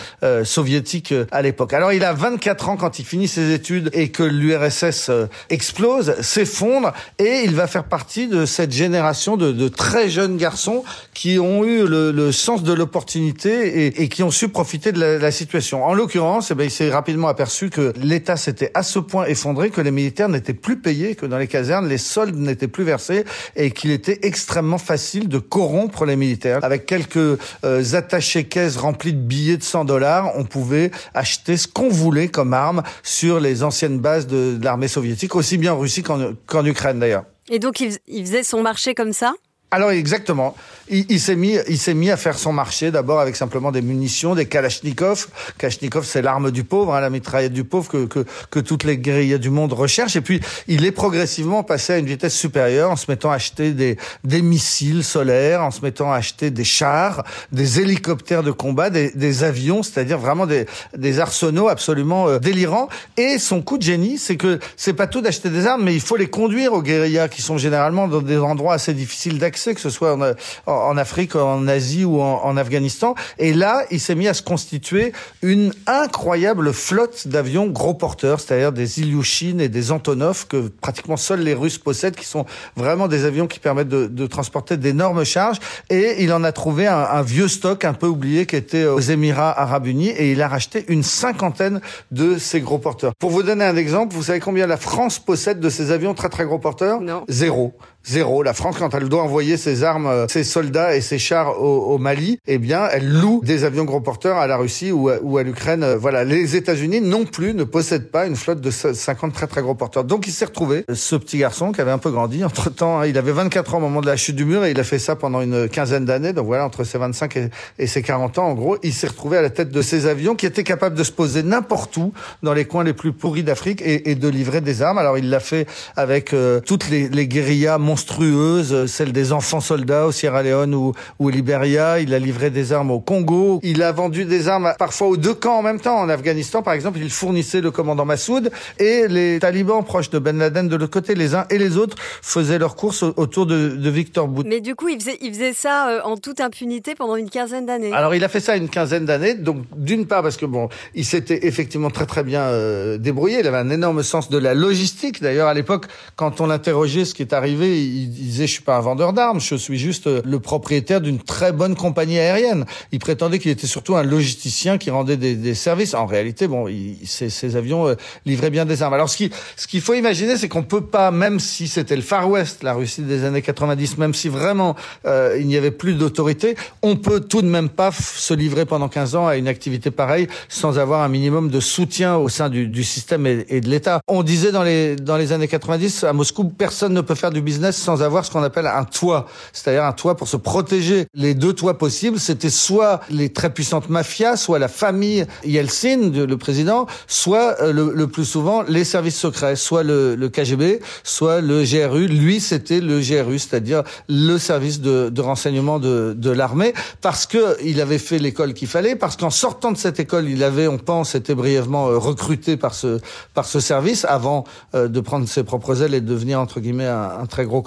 soviétique 0.43 1.15
à 1.37 1.43
l'époque. 1.43 1.75
Alors 1.75 1.93
il 1.93 2.03
a 2.03 2.15
24 2.15 2.71
ans 2.71 2.77
quand 2.77 2.99
il 2.99 3.05
finit 3.05 3.29
ses 3.29 3.53
études 3.53 3.91
et 3.93 4.09
que 4.09 4.23
l'URSS 4.23 5.11
euh, 5.11 5.27
explose, 5.51 6.21
s'effondre 6.23 6.93
et 7.19 7.43
il 7.45 7.55
va 7.55 7.67
faire 7.67 7.85
partie 7.85 8.27
de 8.27 8.47
cette 8.47 8.73
génération 8.73 9.37
de, 9.37 9.53
de 9.53 9.69
très 9.69 10.09
jeunes 10.09 10.39
garçons 10.39 10.83
qui 11.13 11.39
ont 11.39 11.65
eu 11.65 11.87
le, 11.87 12.11
le 12.11 12.33
sens 12.33 12.63
de 12.63 12.73
l'opportunité 12.73 13.87
et, 13.87 14.03
et, 14.03 14.09
qui 14.09 14.23
ont 14.23 14.31
su 14.31 14.49
profiter 14.49 14.93
de 14.93 14.99
la, 14.99 15.19
la 15.19 15.31
situation. 15.31 15.85
En 15.85 15.93
l'occurrence, 15.93 16.51
eh 16.51 16.55
ben, 16.55 16.65
il 16.65 16.71
s'est 16.71 16.91
rapidement 16.91 17.29
aperçu 17.29 17.69
que 17.69 17.93
l'État 18.01 18.37
s'était 18.37 18.71
à 18.73 18.83
ce 18.83 18.99
point 18.99 19.27
effondré 19.27 19.71
que 19.71 19.83
les 19.83 19.91
militaires 19.91 20.31
n'étaient 20.31 20.55
plus 20.55 20.79
payés, 20.79 21.17
que 21.17 21.27
dans 21.27 21.39
les 21.39 21.49
casernes 21.49 21.87
les 21.87 21.99
soldes 21.99 22.37
n'étaient 22.37 22.69
plus 22.69 22.85
versés 22.85 23.25
et 23.57 23.73
qu'il 23.73 23.91
était 23.91 24.21
extrêmement 24.23 24.79
facile 24.79 25.29
de 25.29 25.39
corrompre 25.39 26.07
les 26.07 26.17
militaires. 26.17 26.61
Avec 26.63 26.87
quelques 26.87 27.17
euh, 27.17 27.85
attachés 27.93 28.45
caisses 28.45 28.79
remplis 28.79 29.13
de 29.13 29.21
billets 29.21 29.59
de 29.59 29.63
100 29.63 29.85
dollars, 29.85 30.33
on 30.37 30.45
pouvait 30.45 30.91
ce 31.27 31.67
qu'on 31.69 31.89
voulait 31.89 32.29
comme 32.29 32.55
arme 32.55 32.83
sur 33.03 33.41
les 33.41 33.63
anciennes 33.63 33.99
bases 33.99 34.27
de, 34.27 34.59
l'armée 34.63 34.89
soviétique, 34.89 35.35
aussi 35.35 35.59
bien 35.59 35.75
en 35.75 35.79
Russie 35.79 36.03
qu'en 36.03 36.33
qu 36.47 36.69
Ukraine 36.69 36.99
d'ailleurs. 36.99 37.25
Et 37.49 37.59
donc 37.59 37.81
il 37.81 38.27
faisait 38.27 38.43
son 38.43 38.63
marché 38.63 38.95
comme 38.95 39.13
ça? 39.13 39.35
Alors 39.71 39.91
exactement, 39.91 40.55
il, 40.89 41.19
s'est 41.21 41.35
mis, 41.35 41.59
il 41.69 41.79
s'est 41.79 41.95
mis 41.95 42.11
à 42.11 42.17
faire 42.17 42.39
son 42.39 42.53
marché 42.53 42.93
d'abord 42.93 43.19
avec 43.19 43.35
simplement 43.35 43.73
des 43.73 43.83
munitions, 43.83 44.37
des 44.37 44.47
kalachnikovs. 44.47 45.29
Kalachnikov, 45.59 46.05
c'est 46.05 46.23
l'arme 46.23 46.53
du 46.53 46.63
pauvre, 46.63 46.95
hein, 46.95 47.01
la 47.01 47.11
mitraillette 47.11 47.53
du 47.53 47.65
pauvre 47.65 47.89
que, 47.89 48.07
que, 48.07 48.25
que 48.51 48.61
toutes 48.61 48.85
les 48.85 48.97
guérillas 48.97 49.39
du 49.39 49.51
monde 49.51 49.73
recherchent. 49.73 50.15
Et 50.15 50.21
puis 50.21 50.41
il 50.69 50.85
est 50.85 50.93
progressivement 50.93 51.65
passé 51.65 51.95
à 51.95 51.99
une 51.99 52.07
vitesse 52.07 52.37
supérieure 52.37 52.93
en 52.93 52.97
se 52.97 53.11
mettant 53.11 53.33
à 53.33 53.35
acheter 53.35 53.73
des, 53.73 53.97
des 54.23 54.43
missiles 54.43 55.03
solaires, 55.03 55.63
en 55.63 55.73
se 55.73 55.81
mettant 55.81 56.13
à 56.13 56.17
acheter 56.17 56.51
des 56.53 56.65
chars, 56.65 57.25
des 57.51 57.81
hélicoptères 57.81 58.45
de 58.45 58.53
combat, 58.53 58.91
des, 58.91 59.11
des 59.11 59.43
avions, 59.43 59.83
c'est-à-dire 59.83 60.19
vraiment 60.19 60.47
des, 60.47 60.67
des 60.97 61.19
arsenaux 61.19 61.69
absolument 61.69 62.29
euh, 62.29 62.39
délirants. 62.39 62.89
Et 63.17 63.39
son 63.39 63.63
coup 63.63 63.79
de 63.79 63.83
génie, 63.83 64.19
c'est 64.19 64.37
que 64.37 64.61
c'est 64.77 64.95
pas 64.95 65.09
tout 65.09 65.21
d'acheter 65.21 65.51
des 65.51 65.67
armes, 65.67 65.83
mais 65.83 65.95
il 65.95 66.01
faut 66.01 66.17
les 66.17 66.31
conduire 66.31 66.73
aux 66.73 66.83
guérillas 66.83 67.29
qui 67.29 67.43
sont 67.43 67.59
généralement 67.59 68.07
dans 68.07 68.23
des 68.23 68.39
endroits 68.39 68.75
assez 68.75 68.95
difficiles 68.95 69.39
d'accès 69.41 69.66
que 69.75 69.81
ce 69.81 69.91
soit 69.91 70.15
en, 70.15 70.33
en, 70.67 70.97
Afrique, 70.97 71.37
en 71.37 71.67
Asie 71.69 72.05
ou 72.05 72.21
en, 72.21 72.43
en 72.45 72.57
Afghanistan. 72.57 73.15
Et 73.39 73.53
là, 73.53 73.85
il 73.91 74.01
s'est 74.01 74.15
mis 74.15 74.29
à 74.29 74.35
se 74.35 74.43
constituer 74.43 75.13
une 75.43 75.73
incroyable 75.87 76.73
flotte 76.73 77.29
d'avions 77.29 77.67
gros 77.67 77.95
porteurs, 77.95 78.41
c'est-à-dire 78.41 78.73
des 78.73 79.01
Ilyushin 79.01 79.59
et 79.59 79.69
des 79.69 79.93
Antonov 79.93 80.47
que 80.47 80.69
pratiquement 80.69 81.17
seuls 81.17 81.41
les 81.41 81.55
Russes 81.55 81.79
possèdent, 81.79 82.17
qui 82.17 82.25
sont 82.25 82.47
vraiment 82.77 83.09
des 83.09 83.25
avions 83.25 83.47
qui 83.47 83.59
permettent 83.59 83.89
de, 83.89 84.07
de 84.07 84.27
transporter 84.27 84.77
d'énormes 84.77 85.25
charges. 85.25 85.59
Et 85.91 86.23
il 86.23 86.33
en 86.33 86.45
a 86.45 86.53
trouvé 86.53 86.87
un, 86.87 86.99
un, 86.99 87.23
vieux 87.23 87.49
stock 87.49 87.85
un 87.85 87.95
peu 87.95 88.07
oublié 88.07 88.47
qui 88.47 88.57
était 88.57 88.85
aux 88.85 89.01
Émirats 89.01 89.59
Arabes 89.59 89.87
Unis 89.87 90.11
et 90.11 90.33
il 90.33 90.43
a 90.43 90.49
racheté 90.49 90.85
une 90.89 91.03
cinquantaine 91.03 91.81
de 92.11 92.39
ces 92.39 92.61
gros 92.61 92.79
porteurs. 92.79 93.13
Pour 93.19 93.31
vous 93.31 93.43
donner 93.43 93.65
un 93.65 93.77
exemple, 93.77 94.15
vous 94.15 94.23
savez 94.23 94.41
combien 94.41 94.67
la 94.67 94.77
France 94.77 95.19
possède 95.19 95.61
de 95.61 95.71
ces 95.71 95.91
avions 95.91 96.15
très 96.15 96.29
très 96.29 96.45
gros 96.45 96.59
porteurs? 96.59 97.01
Non. 97.01 97.25
Zéro. 97.29 97.75
Zéro. 98.09 98.45
La 98.45 98.55
France, 98.55 98.77
quand 98.79 98.95
elle 98.95 99.09
doit 99.09 99.23
envoyer 99.23 99.57
ses 99.57 99.83
armes, 99.83 100.07
euh, 100.07 100.27
ses 100.29 100.45
soldats 100.45 100.95
et 100.95 101.01
ses 101.01 101.19
chars 101.19 101.61
au, 101.61 101.95
au, 101.95 101.99
Mali, 101.99 102.39
eh 102.47 102.59
bien, 102.59 102.89
elle 102.93 103.09
loue 103.09 103.41
des 103.43 103.65
avions 103.65 103.85
gros 103.85 104.01
porteurs 104.01 104.37
à 104.37 104.47
la 104.47 104.57
Russie 104.57 104.93
ou 104.93 105.09
à, 105.09 105.17
ou 105.23 105.39
à 105.39 105.43
l'Ukraine. 105.43 105.83
Euh, 105.83 105.97
voilà. 105.97 106.23
Les 106.23 106.55
États-Unis 106.55 107.01
non 107.01 107.25
plus 107.25 107.53
ne 107.53 107.65
possèdent 107.65 108.11
pas 108.11 108.27
une 108.27 108.37
flotte 108.37 108.61
de 108.61 108.71
50 108.71 109.33
très 109.33 109.49
très 109.49 109.61
gros 109.61 109.75
porteurs. 109.75 110.05
Donc, 110.05 110.29
il 110.29 110.33
s'est 110.33 110.45
retrouvé, 110.45 110.85
ce 110.93 111.17
petit 111.17 111.39
garçon 111.39 111.73
qui 111.73 111.81
avait 111.81 111.91
un 111.91 111.99
peu 111.99 112.13
grandi. 112.13 112.45
Entre 112.45 112.71
temps, 112.71 113.03
il 113.03 113.19
avait 113.19 113.33
24 113.33 113.75
ans 113.75 113.79
au 113.79 113.81
moment 113.81 114.01
de 114.01 114.07
la 114.07 114.17
chute 114.17 114.37
du 114.37 114.45
mur 114.45 114.65
et 114.65 114.71
il 114.71 114.79
a 114.79 114.85
fait 114.85 115.01
ça 115.01 115.17
pendant 115.17 115.41
une 115.41 115.69
quinzaine 115.69 116.05
d'années. 116.05 116.33
Donc 116.33 116.47
voilà, 116.47 116.65
entre 116.65 116.85
ses 116.85 116.99
25 116.99 117.37
et, 117.37 117.51
et 117.81 117.89
ses 117.89 118.03
40 118.03 118.39
ans, 118.39 118.47
en 118.47 118.55
gros, 118.55 118.77
il 118.85 118.93
s'est 118.93 119.09
retrouvé 119.09 119.37
à 119.39 119.43
la 119.43 119.51
tête 119.51 119.71
de 119.71 119.83
ces 119.83 120.07
avions 120.07 120.37
qui 120.37 120.47
étaient 120.47 120.65
capables 120.65 120.95
de 120.95 121.03
se 121.03 121.13
poser 121.13 121.43
n'importe 121.43 121.97
où 121.97 122.13
dans 122.45 122.53
les 122.53 122.67
coins 122.67 122.85
les 122.85 122.93
plus 122.93 123.13
pourris 123.13 123.43
d'Afrique 123.43 123.83
et, 123.83 124.11
et, 124.11 124.15
de 124.15 124.29
livrer 124.29 124.61
des 124.61 124.83
armes. 124.83 124.99
Alors, 124.99 125.19
il 125.19 125.29
l'a 125.29 125.41
fait 125.41 125.67
avec 125.97 126.33
euh, 126.33 126.61
toutes 126.61 126.89
les, 126.89 127.09
les 127.09 127.27
guérillas 127.27 127.79
monstrueuses 127.97 128.85
celle 128.85 129.13
des 129.13 129.33
enfants 129.33 129.61
soldats 129.61 130.07
au 130.07 130.13
Sierra 130.13 130.43
Leone 130.43 130.75
ou, 130.75 130.93
ou 131.19 131.29
au 131.29 131.31
Liberia. 131.31 131.99
Il 131.99 132.13
a 132.13 132.19
livré 132.19 132.51
des 132.51 132.75
armes 132.75 132.91
au 132.91 133.01
Congo. 133.01 133.59
Il 133.63 133.83
a 133.83 133.91
vendu 133.91 134.27
des 134.27 134.49
armes 134.49 134.75
parfois 134.79 135.09
aux 135.09 135.17
deux 135.17 135.33
camps 135.33 135.61
en 135.61 135.63
même 135.63 135.81
temps. 135.81 135.97
En 135.97 136.11
Afghanistan, 136.11 136.63
par 136.63 136.75
exemple, 136.75 136.99
il 137.01 137.09
fournissait 137.09 137.63
le 137.63 137.71
commandant 137.71 138.05
Massoud 138.05 138.51
et 138.79 139.09
les 139.09 139.39
talibans 139.39 139.83
proches 139.83 140.11
de 140.11 140.19
Ben 140.19 140.37
Laden 140.37 140.69
de 140.69 140.77
l'autre 140.77 140.93
côté. 140.93 141.15
Les 141.15 141.35
uns 141.35 141.47
et 141.49 141.57
les 141.57 141.79
autres 141.79 141.97
faisaient 142.21 142.59
leur 142.59 142.77
course 142.77 143.03
autour 143.03 143.47
de, 143.47 143.71
de 143.71 143.91
Victor 143.91 144.29
Bout. 144.29 144.45
Mais 144.47 144.61
du 144.61 144.75
coup, 144.75 144.89
il 144.89 145.01
faisait, 145.01 145.17
il 145.23 145.33
faisait 145.33 145.55
ça 145.55 145.89
euh, 145.89 146.01
en 146.05 146.19
toute 146.19 146.41
impunité 146.41 146.95
pendant 146.95 147.17
une 147.17 147.31
quinzaine 147.31 147.65
d'années. 147.65 147.95
Alors, 147.95 148.15
il 148.15 148.23
a 148.25 148.29
fait 148.29 148.41
ça 148.41 148.57
une 148.57 148.69
quinzaine 148.69 149.07
d'années. 149.07 149.35
Donc, 149.35 149.63
d'une 149.75 150.05
part, 150.05 150.23
parce 150.23 150.37
que 150.37 150.45
bon, 150.45 150.69
il 150.95 151.07
s'était 151.07 151.47
effectivement 151.47 151.91
très 151.91 152.05
très 152.05 152.25
bien 152.25 152.43
euh, 152.43 152.99
débrouillé. 152.99 153.41
Il 153.41 153.47
avait 153.47 153.57
un 153.57 153.71
énorme 153.71 154.03
sens 154.03 154.29
de 154.29 154.37
la 154.37 154.53
logistique. 154.53 155.23
D'ailleurs, 155.23 155.49
à 155.49 155.55
l'époque, 155.55 155.87
quand 156.17 156.43
on 156.43 156.47
l'interrogeait, 156.47 157.07
ce 157.07 157.15
qui 157.15 157.23
est 157.23 157.33
arrivé, 157.33 157.86
il 157.87 158.11
disait, 158.11 158.47
je 158.47 158.53
suis 158.53 158.63
pas 158.63 158.77
un 158.77 158.81
vendeur 158.81 159.13
d'armes, 159.13 159.41
je 159.41 159.55
suis 159.55 159.79
juste 159.79 160.07
le 160.07 160.41
propriétaire 160.41 161.01
d'une 161.01 161.19
très 161.19 161.53
bonne 161.53 161.75
compagnie 161.75 162.19
aérienne. 162.19 162.65
Il 162.93 162.99
prétendait 162.99 163.39
qu'il 163.39 163.51
était 163.51 163.67
surtout 163.67 163.97
un 163.97 164.03
logisticien 164.03 164.79
qui 164.79 164.91
rendait 164.91 165.17
des, 165.17 165.35
des 165.35 165.55
services. 165.55 165.95
En 165.95 166.07
réalité, 166.07 166.49
bon, 166.49 166.69
il, 166.69 166.99
ces, 167.05 167.31
ces, 167.31 167.57
avions 167.57 167.89
euh, 167.89 167.95
livraient 168.25 168.51
bien 168.51 168.65
des 168.65 168.83
armes. 168.83 168.95
Alors, 168.95 169.09
ce 169.09 169.17
qu'il 169.17 169.31
ce 169.57 169.67
qu'il 169.67 169.81
faut 169.81 169.95
imaginer, 169.95 170.37
c'est 170.37 170.49
qu'on 170.49 170.63
peut 170.63 170.85
pas, 170.85 171.11
même 171.11 171.41
si 171.41 171.69
c'était 171.69 171.97
le 171.97 172.03
Far 172.03 172.29
West, 172.29 172.63
la 172.63 172.75
Russie 172.75 173.03
des 173.03 173.25
années 173.25 173.43
90, 173.43 173.99
même 173.99 174.15
si 174.15 174.29
vraiment 174.29 174.77
euh, 175.07 175.37
il 175.39 175.47
n'y 175.47 175.57
avait 175.57 175.71
plus 175.71 175.95
d'autorité, 175.95 176.57
on 176.83 176.97
peut 176.97 177.21
tout 177.21 177.43
de 177.43 177.49
même 177.49 177.69
pas 177.69 177.91
se 177.93 178.35
livrer 178.35 178.67
pendant 178.67 178.89
15 178.89 179.15
ans 179.17 179.27
à 179.27 179.37
une 179.37 179.49
activité 179.49 179.91
pareille 179.91 180.29
sans 180.49 180.79
avoir 180.79 181.03
un 181.03 181.09
minimum 181.09 181.51
de 181.51 181.61
soutien 181.61 182.17
au 182.17 182.29
sein 182.29 182.49
du, 182.49 182.69
du 182.69 182.85
système 182.85 183.27
et, 183.27 183.47
et 183.49 183.61
de 183.61 183.69
l'État. 183.69 184.01
On 184.09 184.23
disait 184.23 184.53
dans 184.53 184.63
les 184.63 184.97
dans 184.97 185.17
les 185.17 185.33
années 185.33 185.49
90 185.49 186.05
à 186.05 186.13
Moscou, 186.13 186.45
personne 186.45 186.93
ne 186.93 187.01
peut 187.01 187.15
faire 187.15 187.31
du 187.31 187.41
business 187.41 187.76
sans 187.77 188.03
avoir 188.03 188.25
ce 188.25 188.31
qu'on 188.31 188.43
appelle 188.43 188.67
un 188.67 188.85
toit, 188.85 189.27
c'est-à-dire 189.53 189.85
un 189.85 189.93
toit 189.93 190.17
pour 190.17 190.29
se 190.29 190.37
protéger. 190.37 191.07
Les 191.15 191.35
deux 191.35 191.53
toits 191.53 191.79
possibles, 191.79 192.19
c'était 192.19 192.51
soit 192.51 193.01
les 193.11 193.33
très 193.33 193.53
puissantes 193.53 193.89
mafias, 193.89 194.37
soit 194.37 194.59
la 194.59 194.69
famille 194.69 195.27
Yeltsin, 195.45 196.11
le 196.13 196.37
président, 196.37 196.87
soit 197.07 197.57
euh, 197.61 197.73
le, 197.73 198.07
plus 198.07 198.25
souvent 198.25 198.63
les 198.63 198.85
services 198.85 199.19
secrets, 199.19 199.57
soit 199.57 199.83
le, 199.83 200.29
KGB, 200.29 200.81
soit 201.05 201.41
le 201.41 201.65
GRU. 201.65 202.07
Lui, 202.07 202.41
c'était 202.41 202.81
le 202.81 203.01
GRU, 203.01 203.39
c'est-à-dire 203.39 203.83
le 204.09 204.39
service 204.39 204.81
de, 204.81 205.21
renseignement 205.21 205.79
de, 205.79 206.31
l'armée, 206.31 206.75
parce 207.01 207.27
que 207.27 207.57
il 207.65 207.81
avait 207.81 207.99
fait 207.99 208.19
l'école 208.19 208.53
qu'il 208.53 208.69
fallait, 208.69 208.97
parce 208.97 209.17
qu'en 209.17 209.31
sortant 209.31 209.73
de 209.73 209.77
cette 209.79 210.01
école, 210.01 210.29
il 210.29 210.43
avait, 210.43 210.69
on 210.69 210.79
pense, 210.79 211.15
été 211.15 211.35
brièvement 211.35 211.89
euh, 211.89 211.99
recruté 211.99 212.57
par 212.57 212.75
ce 212.75 213.01
par 213.35 213.47
ce 213.47 213.61
service 213.61 214.05
avant 214.05 214.45
euh, 214.75 214.89
de 214.89 215.01
prendre 215.01 215.27
ses 215.29 215.45
propres 215.45 215.83
ailes 215.83 215.95
et 215.95 216.01
de 216.01 216.07
devenir 216.07 216.41
entre 216.41 216.61
guillemets 216.61 216.87
un 216.87 217.27
très 217.27 217.45
gros 217.45 217.63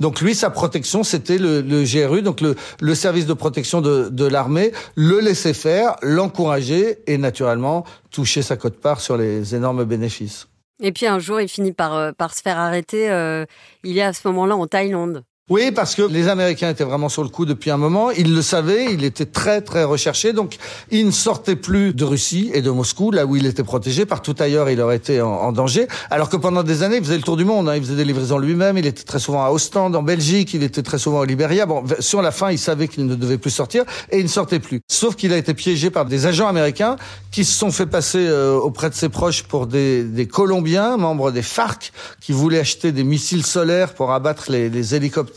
Donc 0.00 0.20
lui, 0.20 0.34
sa 0.34 0.50
protection, 0.50 1.02
c'était 1.02 1.38
le, 1.38 1.62
GRU, 1.84 2.22
donc 2.22 2.40
le, 2.40 2.94
service 2.94 3.26
de 3.26 3.32
protection 3.32 3.80
de, 3.80 4.26
l'armée, 4.26 4.72
le 4.94 5.20
laisser 5.20 5.54
faire, 5.54 5.96
l'encourager 6.02 6.98
et 7.06 7.18
naturellement 7.18 7.84
toucher 8.10 8.42
sa 8.42 8.56
cote-part 8.56 9.00
sur 9.00 9.16
les 9.16 9.54
énormes 9.54 9.84
bénéfices. 9.84 10.48
Et 10.80 10.92
puis 10.92 11.06
un 11.06 11.18
jour, 11.18 11.40
il 11.40 11.48
finit 11.48 11.72
par, 11.72 11.94
euh, 11.94 12.12
se 12.34 12.42
faire 12.42 12.58
arrêter. 12.58 13.10
Euh, 13.10 13.46
il 13.82 13.96
est 13.98 14.02
à 14.02 14.12
ce 14.12 14.26
moment-là 14.28 14.56
en 14.56 14.66
Thaïlande. 14.66 15.24
Oui, 15.48 15.70
parce 15.70 15.94
que 15.94 16.02
les 16.02 16.26
Américains 16.26 16.70
étaient 16.70 16.82
vraiment 16.82 17.08
sur 17.08 17.22
le 17.22 17.28
coup 17.28 17.44
depuis 17.44 17.70
un 17.70 17.76
moment. 17.76 18.10
Ils 18.10 18.34
le 18.34 18.42
savaient, 18.42 18.92
il 18.92 19.04
était 19.04 19.26
très 19.26 19.60
très 19.60 19.84
recherché. 19.84 20.32
Donc, 20.32 20.56
il 20.90 21.06
ne 21.06 21.12
sortait 21.12 21.54
plus 21.54 21.94
de 21.94 22.04
Russie 22.04 22.50
et 22.52 22.62
de 22.62 22.70
Moscou, 22.70 23.12
là 23.12 23.26
où 23.26 23.36
il 23.36 23.46
était 23.46 23.62
protégé. 23.62 24.06
Partout 24.06 24.34
ailleurs, 24.40 24.68
il 24.70 24.80
aurait 24.80 24.96
été 24.96 25.20
en, 25.20 25.52
danger. 25.52 25.86
Alors 26.10 26.30
que 26.30 26.36
pendant 26.36 26.64
des 26.64 26.82
années, 26.82 26.96
il 26.96 27.04
faisait 27.04 27.14
le 27.16 27.22
tour 27.22 27.36
du 27.36 27.44
monde. 27.44 27.68
Hein. 27.68 27.76
Il 27.76 27.82
faisait 27.82 27.94
des 27.94 28.04
livraisons 28.04 28.38
lui-même. 28.38 28.76
Il 28.76 28.86
était 28.86 29.04
très 29.04 29.20
souvent 29.20 29.44
à 29.44 29.50
Ostende, 29.50 29.94
en 29.94 30.02
Belgique. 30.02 30.52
Il 30.52 30.64
était 30.64 30.82
très 30.82 30.98
souvent 30.98 31.20
au 31.20 31.24
Libéria. 31.24 31.64
Bon, 31.64 31.84
sur 32.00 32.22
la 32.22 32.32
fin, 32.32 32.50
il 32.50 32.58
savait 32.58 32.88
qu'il 32.88 33.06
ne 33.06 33.14
devait 33.14 33.38
plus 33.38 33.52
sortir 33.52 33.84
et 34.10 34.18
il 34.18 34.24
ne 34.24 34.28
sortait 34.28 34.58
plus. 34.58 34.80
Sauf 34.88 35.14
qu'il 35.14 35.32
a 35.32 35.36
été 35.36 35.54
piégé 35.54 35.90
par 35.90 36.06
des 36.06 36.26
agents 36.26 36.48
américains 36.48 36.96
qui 37.30 37.44
se 37.44 37.56
sont 37.56 37.70
fait 37.70 37.86
passer 37.86 38.26
euh, 38.26 38.56
auprès 38.56 38.90
de 38.90 38.96
ses 38.96 39.10
proches 39.10 39.44
pour 39.44 39.68
des, 39.68 40.02
des, 40.02 40.26
Colombiens, 40.26 40.96
membres 40.96 41.30
des 41.30 41.42
FARC, 41.42 41.92
qui 42.20 42.32
voulaient 42.32 42.58
acheter 42.58 42.90
des 42.90 43.04
missiles 43.04 43.46
solaires 43.46 43.94
pour 43.94 44.10
abattre 44.10 44.50
les 44.50 44.94
hélicoptères 44.96 45.35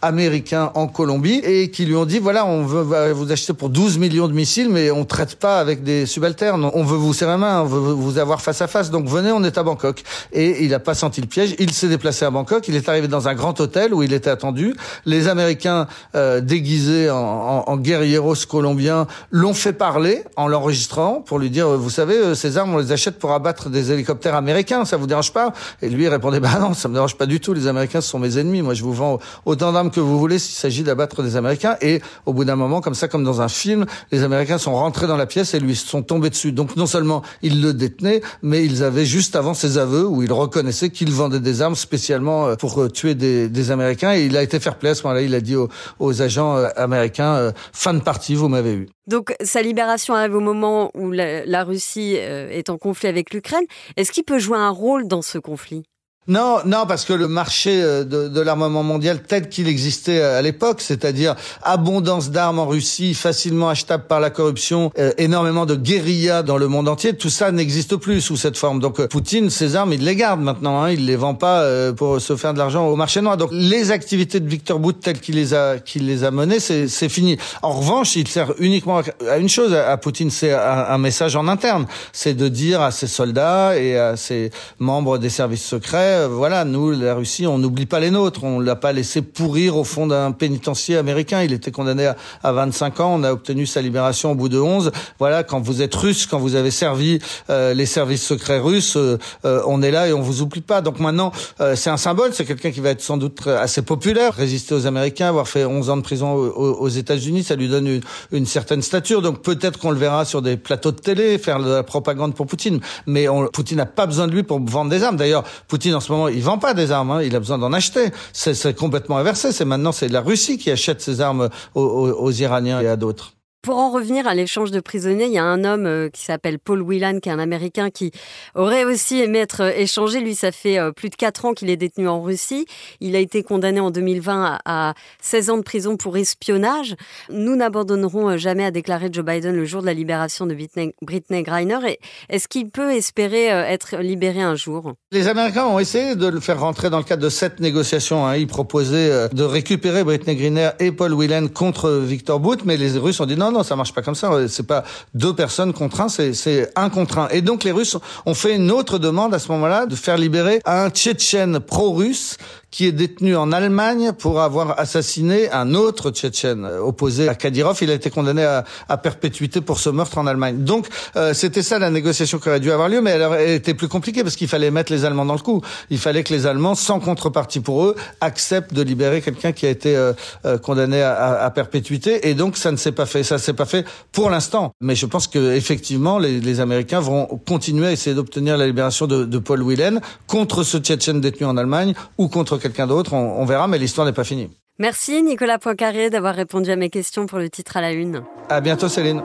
américains 0.00 0.70
en 0.74 0.86
Colombie 0.86 1.40
et 1.44 1.70
qui 1.70 1.84
lui 1.84 1.96
ont 1.96 2.06
dit 2.06 2.18
voilà 2.18 2.46
on 2.46 2.64
veut 2.64 3.12
vous 3.12 3.32
acheter 3.32 3.52
pour 3.52 3.68
12 3.70 3.98
millions 3.98 4.28
de 4.28 4.32
missiles 4.32 4.68
mais 4.70 4.90
on 4.90 5.04
traite 5.04 5.36
pas 5.36 5.58
avec 5.58 5.82
des 5.82 6.06
subalternes. 6.06 6.70
On 6.74 6.84
veut 6.84 6.96
vous 6.96 7.12
serrer 7.12 7.32
la 7.32 7.38
main 7.38 7.62
on 7.62 7.66
veut 7.66 7.92
vous 7.92 8.18
avoir 8.18 8.40
face 8.40 8.60
à 8.62 8.66
face. 8.66 8.90
Donc 8.90 9.06
venez 9.06 9.32
on 9.32 9.42
est 9.44 9.58
à 9.58 9.62
Bangkok. 9.62 10.02
Et 10.32 10.64
il 10.64 10.70
n'a 10.70 10.78
pas 10.78 10.94
senti 10.94 11.20
le 11.20 11.26
piège. 11.26 11.54
Il 11.58 11.72
s'est 11.72 11.88
déplacé 11.88 12.24
à 12.24 12.30
Bangkok. 12.30 12.66
Il 12.68 12.76
est 12.76 12.88
arrivé 12.88 13.08
dans 13.08 13.28
un 13.28 13.34
grand 13.34 13.58
hôtel 13.60 13.94
où 13.94 14.02
il 14.02 14.12
était 14.12 14.30
attendu. 14.30 14.74
Les 15.04 15.28
Américains 15.28 15.86
euh, 16.14 16.40
déguisés 16.40 17.10
en, 17.10 17.16
en, 17.16 17.64
en 17.66 17.76
guerrieros 17.76 18.34
colombiens 18.48 19.06
l'ont 19.30 19.54
fait 19.54 19.72
parler 19.72 20.24
en 20.36 20.48
l'enregistrant 20.48 21.20
pour 21.20 21.38
lui 21.38 21.50
dire 21.50 21.68
vous 21.68 21.90
savez 21.90 22.16
euh, 22.16 22.34
ces 22.34 22.58
armes 22.58 22.74
on 22.74 22.78
les 22.78 22.92
achète 22.92 23.18
pour 23.18 23.32
abattre 23.32 23.68
des 23.68 23.92
hélicoptères 23.92 24.34
américains. 24.34 24.84
Ça 24.84 24.96
vous 24.96 25.06
dérange 25.06 25.32
pas? 25.32 25.52
Et 25.80 25.88
lui 25.88 26.08
répondait 26.08 26.40
bah 26.40 26.58
non 26.60 26.74
ça 26.74 26.88
me 26.88 26.94
dérange 26.94 27.16
pas 27.16 27.26
du 27.26 27.40
tout. 27.40 27.54
Les 27.54 27.66
Américains 27.66 28.00
sont 28.00 28.18
mes 28.18 28.38
ennemis. 28.38 28.62
Moi 28.62 28.74
je 28.74 28.82
vous 28.82 28.92
vends 28.92 29.18
autant 29.44 29.72
d'armes 29.72 29.90
que 29.90 30.00
vous 30.00 30.18
voulez 30.18 30.38
s'il 30.38 30.54
s'agit 30.54 30.82
d'abattre 30.82 31.22
des 31.22 31.36
Américains. 31.36 31.76
Et 31.80 32.00
au 32.26 32.32
bout 32.32 32.44
d'un 32.44 32.56
moment, 32.56 32.80
comme 32.80 32.94
ça, 32.94 33.08
comme 33.08 33.24
dans 33.24 33.40
un 33.40 33.48
film, 33.48 33.86
les 34.10 34.22
Américains 34.22 34.58
sont 34.58 34.74
rentrés 34.74 35.06
dans 35.06 35.16
la 35.16 35.26
pièce 35.26 35.54
et 35.54 35.60
lui 35.60 35.76
sont 35.76 36.02
tombés 36.02 36.30
dessus. 36.30 36.52
Donc 36.52 36.76
non 36.76 36.86
seulement 36.86 37.22
ils 37.42 37.62
le 37.62 37.72
détenaient, 37.72 38.22
mais 38.42 38.64
ils 38.64 38.82
avaient 38.82 39.04
juste 39.04 39.36
avant 39.36 39.54
ses 39.54 39.78
aveux 39.78 40.06
où 40.06 40.22
il 40.22 40.32
reconnaissait 40.32 40.90
qu'il 40.90 41.10
vendait 41.12 41.40
des 41.40 41.62
armes 41.62 41.76
spécialement 41.76 42.46
euh, 42.46 42.54
pour 42.56 42.80
euh, 42.80 42.88
tuer 42.88 43.14
des, 43.14 43.48
des 43.48 43.70
Américains. 43.70 44.14
Et 44.14 44.26
il 44.26 44.36
a 44.36 44.42
été 44.42 44.60
fair 44.60 44.76
play 44.78 44.90
à 44.90 44.94
ce 44.94 45.02
moment-là. 45.04 45.22
Il 45.22 45.34
a 45.34 45.40
dit 45.40 45.56
aux, 45.56 45.68
aux 45.98 46.22
agents 46.22 46.56
euh, 46.56 46.68
américains, 46.76 47.52
fin 47.72 47.94
de 47.94 48.00
partie, 48.00 48.34
vous 48.34 48.48
m'avez 48.48 48.74
eu. 48.74 48.88
Donc 49.06 49.34
sa 49.42 49.62
libération 49.62 50.14
arrive 50.14 50.34
au 50.34 50.40
moment 50.40 50.90
où 50.94 51.10
la, 51.10 51.44
la 51.44 51.64
Russie 51.64 52.14
est 52.14 52.70
en 52.70 52.78
conflit 52.78 53.08
avec 53.08 53.32
l'Ukraine. 53.32 53.64
Est-ce 53.96 54.12
qu'il 54.12 54.24
peut 54.24 54.38
jouer 54.38 54.58
un 54.58 54.70
rôle 54.70 55.08
dans 55.08 55.22
ce 55.22 55.38
conflit? 55.38 55.82
Non, 56.28 56.58
non, 56.64 56.86
parce 56.86 57.04
que 57.04 57.12
le 57.12 57.26
marché 57.26 57.82
euh, 57.82 58.04
de, 58.04 58.28
de 58.28 58.40
l'armement 58.40 58.84
mondial 58.84 59.22
tel 59.24 59.48
qu'il 59.48 59.66
existait 59.66 60.20
euh, 60.20 60.38
à 60.38 60.42
l'époque, 60.42 60.80
c'est-à-dire 60.80 61.34
abondance 61.64 62.30
d'armes 62.30 62.60
en 62.60 62.66
Russie, 62.68 63.12
facilement 63.14 63.68
achetable 63.68 64.04
par 64.06 64.20
la 64.20 64.30
corruption, 64.30 64.92
euh, 65.00 65.12
énormément 65.18 65.66
de 65.66 65.74
guérillas 65.74 66.44
dans 66.44 66.58
le 66.58 66.68
monde 66.68 66.88
entier, 66.88 67.14
tout 67.14 67.28
ça 67.28 67.50
n'existe 67.50 67.96
plus 67.96 68.20
sous 68.20 68.36
cette 68.36 68.56
forme. 68.56 68.78
Donc 68.78 69.04
Poutine, 69.08 69.50
ses 69.50 69.74
armes, 69.74 69.94
il 69.94 70.04
les 70.04 70.14
garde 70.14 70.40
maintenant, 70.40 70.84
hein, 70.84 70.92
il 70.92 71.06
les 71.06 71.16
vend 71.16 71.34
pas 71.34 71.92
pour 71.94 72.20
se 72.20 72.36
faire 72.36 72.52
de 72.52 72.58
l'argent 72.58 72.86
au 72.86 72.94
marché 72.94 73.20
noir. 73.20 73.36
Donc 73.36 73.50
les 73.52 73.90
activités 73.90 74.38
de 74.38 74.48
Victor 74.48 74.78
Bout 74.78 74.92
telles 74.92 75.18
qu'il 75.18 75.34
les 75.34 75.54
a, 75.54 75.78
qu'il 75.80 76.06
les 76.06 76.22
a 76.22 76.30
menées, 76.30 76.60
c'est, 76.60 77.08
fini. 77.08 77.36
En 77.62 77.72
revanche, 77.72 78.14
il 78.14 78.28
sert 78.28 78.52
uniquement 78.60 79.00
à 79.28 79.38
une 79.38 79.48
chose 79.48 79.74
à 79.74 79.96
Poutine, 79.96 80.30
c'est 80.30 80.52
un 80.52 80.98
message 80.98 81.34
en 81.34 81.48
interne, 81.48 81.86
c'est 82.12 82.34
de 82.34 82.46
dire 82.46 82.80
à 82.80 82.92
ses 82.92 83.08
soldats 83.08 83.76
et 83.76 83.98
à 83.98 84.16
ses 84.16 84.52
membres 84.78 85.18
des 85.18 85.28
services 85.30 85.64
secrets 85.64 86.11
euh, 86.12 86.28
voilà, 86.28 86.64
nous, 86.64 86.92
la 86.92 87.14
Russie, 87.14 87.46
on 87.46 87.58
n'oublie 87.58 87.86
pas 87.86 88.00
les 88.00 88.10
nôtres. 88.10 88.44
On 88.44 88.60
l'a 88.60 88.76
pas 88.76 88.92
laissé 88.92 89.22
pourrir 89.22 89.76
au 89.76 89.84
fond 89.84 90.06
d'un 90.06 90.32
pénitencier 90.32 90.96
américain. 90.96 91.42
Il 91.42 91.52
était 91.52 91.70
condamné 91.70 92.06
à, 92.06 92.16
à, 92.42 92.52
25 92.52 93.00
ans. 93.00 93.14
On 93.14 93.22
a 93.24 93.32
obtenu 93.32 93.66
sa 93.66 93.80
libération 93.80 94.32
au 94.32 94.34
bout 94.34 94.48
de 94.48 94.58
11. 94.58 94.92
Voilà, 95.18 95.42
quand 95.42 95.60
vous 95.60 95.82
êtes 95.82 95.94
russe, 95.94 96.26
quand 96.26 96.38
vous 96.38 96.54
avez 96.54 96.70
servi 96.70 97.18
euh, 97.50 97.74
les 97.74 97.86
services 97.86 98.24
secrets 98.24 98.58
russes, 98.58 98.96
euh, 98.96 99.18
euh, 99.44 99.62
on 99.66 99.82
est 99.82 99.90
là 99.90 100.08
et 100.08 100.12
on 100.12 100.20
vous 100.20 100.42
oublie 100.42 100.60
pas. 100.60 100.80
Donc 100.80 101.00
maintenant, 101.00 101.32
euh, 101.60 101.76
c'est 101.76 101.90
un 101.90 101.96
symbole. 101.96 102.32
C'est 102.32 102.44
quelqu'un 102.44 102.70
qui 102.70 102.80
va 102.80 102.90
être 102.90 103.02
sans 103.02 103.16
doute 103.16 103.46
assez 103.46 103.82
populaire. 103.82 104.34
Résister 104.34 104.74
aux 104.74 104.86
Américains, 104.86 105.28
avoir 105.28 105.48
fait 105.48 105.64
11 105.64 105.90
ans 105.90 105.96
de 105.96 106.02
prison 106.02 106.34
aux, 106.34 106.88
États-Unis, 106.88 107.44
ça 107.44 107.56
lui 107.56 107.68
donne 107.68 108.00
une, 108.32 108.46
certaine 108.46 108.82
stature. 108.82 109.22
Donc 109.22 109.42
peut-être 109.42 109.78
qu'on 109.78 109.90
le 109.90 109.98
verra 109.98 110.24
sur 110.24 110.42
des 110.42 110.56
plateaux 110.56 110.92
de 110.92 110.98
télé 110.98 111.38
faire 111.38 111.60
de 111.60 111.70
la 111.70 111.82
propagande 111.82 112.34
pour 112.34 112.46
Poutine. 112.46 112.80
Mais 113.06 113.28
on, 113.28 113.46
Poutine 113.46 113.78
n'a 113.78 113.86
pas 113.86 114.06
besoin 114.06 114.26
de 114.26 114.32
lui 114.32 114.42
pour 114.42 114.60
vendre 114.60 114.90
des 114.90 115.02
armes. 115.02 115.16
D'ailleurs, 115.16 115.44
Poutine 115.68 115.94
ce 116.02 116.12
moment, 116.12 116.28
il 116.28 116.42
vend 116.42 116.58
pas 116.58 116.74
des 116.74 116.92
armes, 116.92 117.10
hein, 117.12 117.22
il 117.22 117.34
a 117.34 117.38
besoin 117.38 117.56
d'en 117.56 117.72
acheter. 117.72 118.10
C'est 118.34 118.76
complètement 118.76 119.16
inversé. 119.16 119.52
C'est 119.52 119.64
maintenant 119.64 119.92
c'est 119.92 120.08
la 120.08 120.20
Russie 120.20 120.58
qui 120.58 120.70
achète 120.70 121.00
ses 121.00 121.22
armes 121.22 121.48
aux, 121.74 121.82
aux, 121.82 122.10
aux 122.10 122.30
Iraniens 122.32 122.80
et 122.82 122.88
à 122.88 122.96
d'autres. 122.96 123.32
Pour 123.62 123.78
en 123.78 123.92
revenir 123.92 124.26
à 124.26 124.34
l'échange 124.34 124.72
de 124.72 124.80
prisonniers, 124.80 125.26
il 125.26 125.32
y 125.32 125.38
a 125.38 125.44
un 125.44 125.62
homme 125.62 125.86
euh, 125.86 126.08
qui 126.08 126.22
s'appelle 126.22 126.58
Paul 126.58 126.82
Whelan, 126.82 127.20
qui 127.20 127.28
est 127.28 127.32
un 127.32 127.38
Américain 127.38 127.90
qui 127.90 128.10
aurait 128.56 128.84
aussi 128.84 129.20
aimé 129.20 129.38
être 129.38 129.62
euh, 129.62 129.70
échangé. 129.76 130.18
Lui, 130.18 130.34
ça 130.34 130.50
fait 130.50 130.80
euh, 130.80 130.90
plus 130.90 131.10
de 131.10 131.14
4 131.14 131.44
ans 131.44 131.52
qu'il 131.52 131.70
est 131.70 131.76
détenu 131.76 132.08
en 132.08 132.20
Russie. 132.20 132.66
Il 132.98 133.14
a 133.14 133.20
été 133.20 133.44
condamné 133.44 133.78
en 133.78 133.92
2020 133.92 134.58
à 134.64 134.94
16 135.20 135.50
ans 135.50 135.56
de 135.58 135.62
prison 135.62 135.96
pour 135.96 136.16
espionnage. 136.16 136.96
Nous 137.30 137.54
n'abandonnerons 137.54 138.36
jamais, 138.36 138.64
à 138.64 138.72
déclarer 138.72 139.10
Joe 139.12 139.24
Biden 139.24 139.54
le 139.54 139.64
jour 139.64 139.80
de 139.80 139.86
la 139.86 139.94
libération 139.94 140.44
de 140.44 140.56
Britney 141.00 141.42
Griner. 141.44 141.98
Est-ce 142.30 142.48
qu'il 142.48 142.68
peut 142.68 142.90
espérer 142.90 143.46
être 143.46 143.98
libéré 143.98 144.42
un 144.42 144.56
jour? 144.56 144.94
Les 145.12 145.28
Américains 145.28 145.66
ont 145.66 145.78
essayé 145.78 146.16
de 146.16 146.26
le 146.26 146.40
faire 146.40 146.58
rentrer 146.58 146.90
dans 146.90 146.98
le 146.98 147.04
cadre 147.04 147.22
de 147.22 147.28
cette 147.28 147.60
négociation. 147.60 148.26
Hein. 148.26 148.36
Ils 148.38 148.48
proposaient 148.48 149.28
de 149.28 149.44
récupérer 149.44 150.02
Britney 150.02 150.34
Griner 150.34 150.70
et 150.80 150.90
Paul 150.90 151.14
Whelan 151.14 151.46
contre 151.46 151.90
Victor 151.90 152.40
Bout, 152.40 152.64
mais 152.64 152.76
les 152.76 152.98
Russes 152.98 153.20
ont 153.20 153.26
dit 153.26 153.36
non, 153.36 153.51
non, 153.52 153.62
ça 153.62 153.76
marche 153.76 153.92
pas 153.92 154.02
comme 154.02 154.14
ça. 154.14 154.30
C'est 154.48 154.66
pas 154.66 154.84
deux 155.14 155.34
personnes 155.34 155.72
contre 155.72 156.00
un, 156.00 156.08
c'est 156.08 156.70
un 156.76 156.90
contre 156.90 157.18
un. 157.18 157.28
Et 157.28 157.42
donc 157.42 157.64
les 157.64 157.72
Russes 157.72 157.96
ont 158.26 158.34
fait 158.34 158.56
une 158.56 158.70
autre 158.70 158.98
demande 158.98 159.34
à 159.34 159.38
ce 159.38 159.50
moment-là 159.52 159.86
de 159.86 159.94
faire 159.94 160.16
libérer 160.16 160.60
un 160.64 160.90
Tchétchène 160.90 161.60
pro-russe 161.60 162.36
qui 162.72 162.86
est 162.86 162.92
détenu 162.92 163.36
en 163.36 163.52
Allemagne 163.52 164.12
pour 164.18 164.40
avoir 164.40 164.80
assassiné 164.80 165.52
un 165.52 165.74
autre 165.74 166.10
Tchétchène 166.10 166.64
opposé 166.64 167.28
à 167.28 167.34
Kadyrov. 167.34 167.78
Il 167.82 167.90
a 167.90 167.94
été 167.94 168.08
condamné 168.08 168.42
à, 168.44 168.64
à 168.88 168.96
perpétuité 168.96 169.60
pour 169.60 169.78
ce 169.78 169.90
meurtre 169.90 170.16
en 170.16 170.26
Allemagne. 170.26 170.64
Donc 170.64 170.88
euh, 171.16 171.34
c'était 171.34 171.62
ça 171.62 171.78
la 171.78 171.90
négociation 171.90 172.38
qui 172.38 172.48
aurait 172.48 172.60
dû 172.60 172.72
avoir 172.72 172.88
lieu, 172.88 173.02
mais 173.02 173.10
elle, 173.10 173.50
était 173.50 173.74
plus 173.74 173.88
compliquée 173.88 174.22
parce 174.22 174.36
qu'il 174.36 174.48
fallait 174.48 174.70
mettre 174.70 174.90
les 174.90 175.04
Allemands 175.04 175.26
dans 175.26 175.34
le 175.34 175.40
coup. 175.40 175.60
Il 175.90 175.98
fallait 175.98 176.24
que 176.24 176.32
les 176.32 176.46
Allemands, 176.46 176.74
sans 176.74 176.98
contrepartie 176.98 177.60
pour 177.60 177.84
eux, 177.84 177.94
acceptent 178.22 178.72
de 178.72 178.82
libérer 178.82 179.20
quelqu'un 179.20 179.52
qui 179.52 179.66
a 179.66 179.70
été 179.70 179.94
euh, 179.94 180.14
euh, 180.46 180.56
condamné 180.56 181.02
à, 181.02 181.42
à, 181.44 181.50
perpétuité. 181.50 182.26
Et 182.30 182.34
donc 182.34 182.56
ça 182.56 182.72
ne 182.72 182.78
s'est 182.78 182.92
pas 182.92 183.06
fait. 183.06 183.22
Ça 183.22 183.36
s'est 183.36 183.52
pas 183.52 183.66
fait 183.66 183.86
pour 184.12 184.30
l'instant. 184.30 184.72
Mais 184.80 184.94
je 184.94 185.04
pense 185.04 185.26
que 185.26 185.52
effectivement 185.54 186.18
les, 186.18 186.40
les 186.40 186.60
Américains 186.60 187.00
vont 187.00 187.26
continuer 187.46 187.88
à 187.88 187.92
essayer 187.92 188.16
d'obtenir 188.16 188.56
la 188.56 188.66
libération 188.66 189.06
de, 189.06 189.26
de 189.26 189.38
Paul 189.38 189.62
Whelan 189.62 190.00
contre 190.26 190.62
ce 190.62 190.78
Tchétchène 190.78 191.20
détenu 191.20 191.46
en 191.46 191.58
Allemagne 191.58 191.92
ou 192.16 192.28
contre 192.28 192.61
quelqu'un 192.62 192.86
d'autre, 192.86 193.12
on, 193.12 193.40
on, 193.40 193.44
verra, 193.44 193.68
mais 193.68 193.78
l'histoire 193.78 194.06
n'est 194.06 194.12
pas 194.12 194.24
finie. 194.24 194.50
Merci 194.78 195.22
Nicolas 195.22 195.58
Poincaré 195.58 196.08
d'avoir 196.08 196.34
répondu 196.34 196.70
à 196.70 196.76
mes 196.76 196.88
questions 196.88 197.26
pour 197.26 197.38
le 197.38 197.50
titre 197.50 197.76
à 197.76 197.80
la 197.80 197.92
une. 197.92 198.22
À 198.48 198.60
bientôt 198.60 198.88
Céline. 198.88 199.22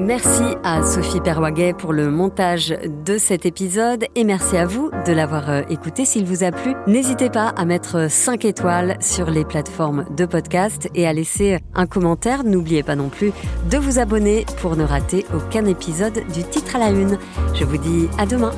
Merci 0.00 0.42
à 0.64 0.82
Sophie 0.82 1.20
Perwaguet 1.20 1.74
pour 1.74 1.92
le 1.92 2.10
montage 2.10 2.74
de 3.04 3.18
cet 3.18 3.44
épisode 3.44 4.06
et 4.14 4.24
merci 4.24 4.56
à 4.56 4.64
vous 4.64 4.90
de 5.06 5.12
l'avoir 5.12 5.50
euh, 5.50 5.62
écouté. 5.68 6.06
S'il 6.06 6.24
vous 6.24 6.42
a 6.42 6.50
plu, 6.50 6.74
n'hésitez 6.86 7.28
pas 7.28 7.48
à 7.48 7.66
mettre 7.66 8.10
5 8.10 8.46
étoiles 8.46 8.96
sur 9.02 9.30
les 9.30 9.44
plateformes 9.44 10.06
de 10.16 10.24
podcast 10.24 10.88
et 10.94 11.06
à 11.06 11.12
laisser 11.12 11.58
un 11.74 11.86
commentaire. 11.86 12.44
N'oubliez 12.44 12.82
pas 12.82 12.96
non 12.96 13.10
plus 13.10 13.30
de 13.70 13.76
vous 13.76 13.98
abonner 13.98 14.46
pour 14.62 14.74
ne 14.74 14.84
rater 14.84 15.26
aucun 15.34 15.66
épisode 15.66 16.22
du 16.32 16.44
titre 16.44 16.76
à 16.76 16.78
la 16.78 16.88
une. 16.88 17.18
Je 17.52 17.64
vous 17.64 17.76
dis 17.76 18.08
à 18.16 18.24
demain. 18.24 18.52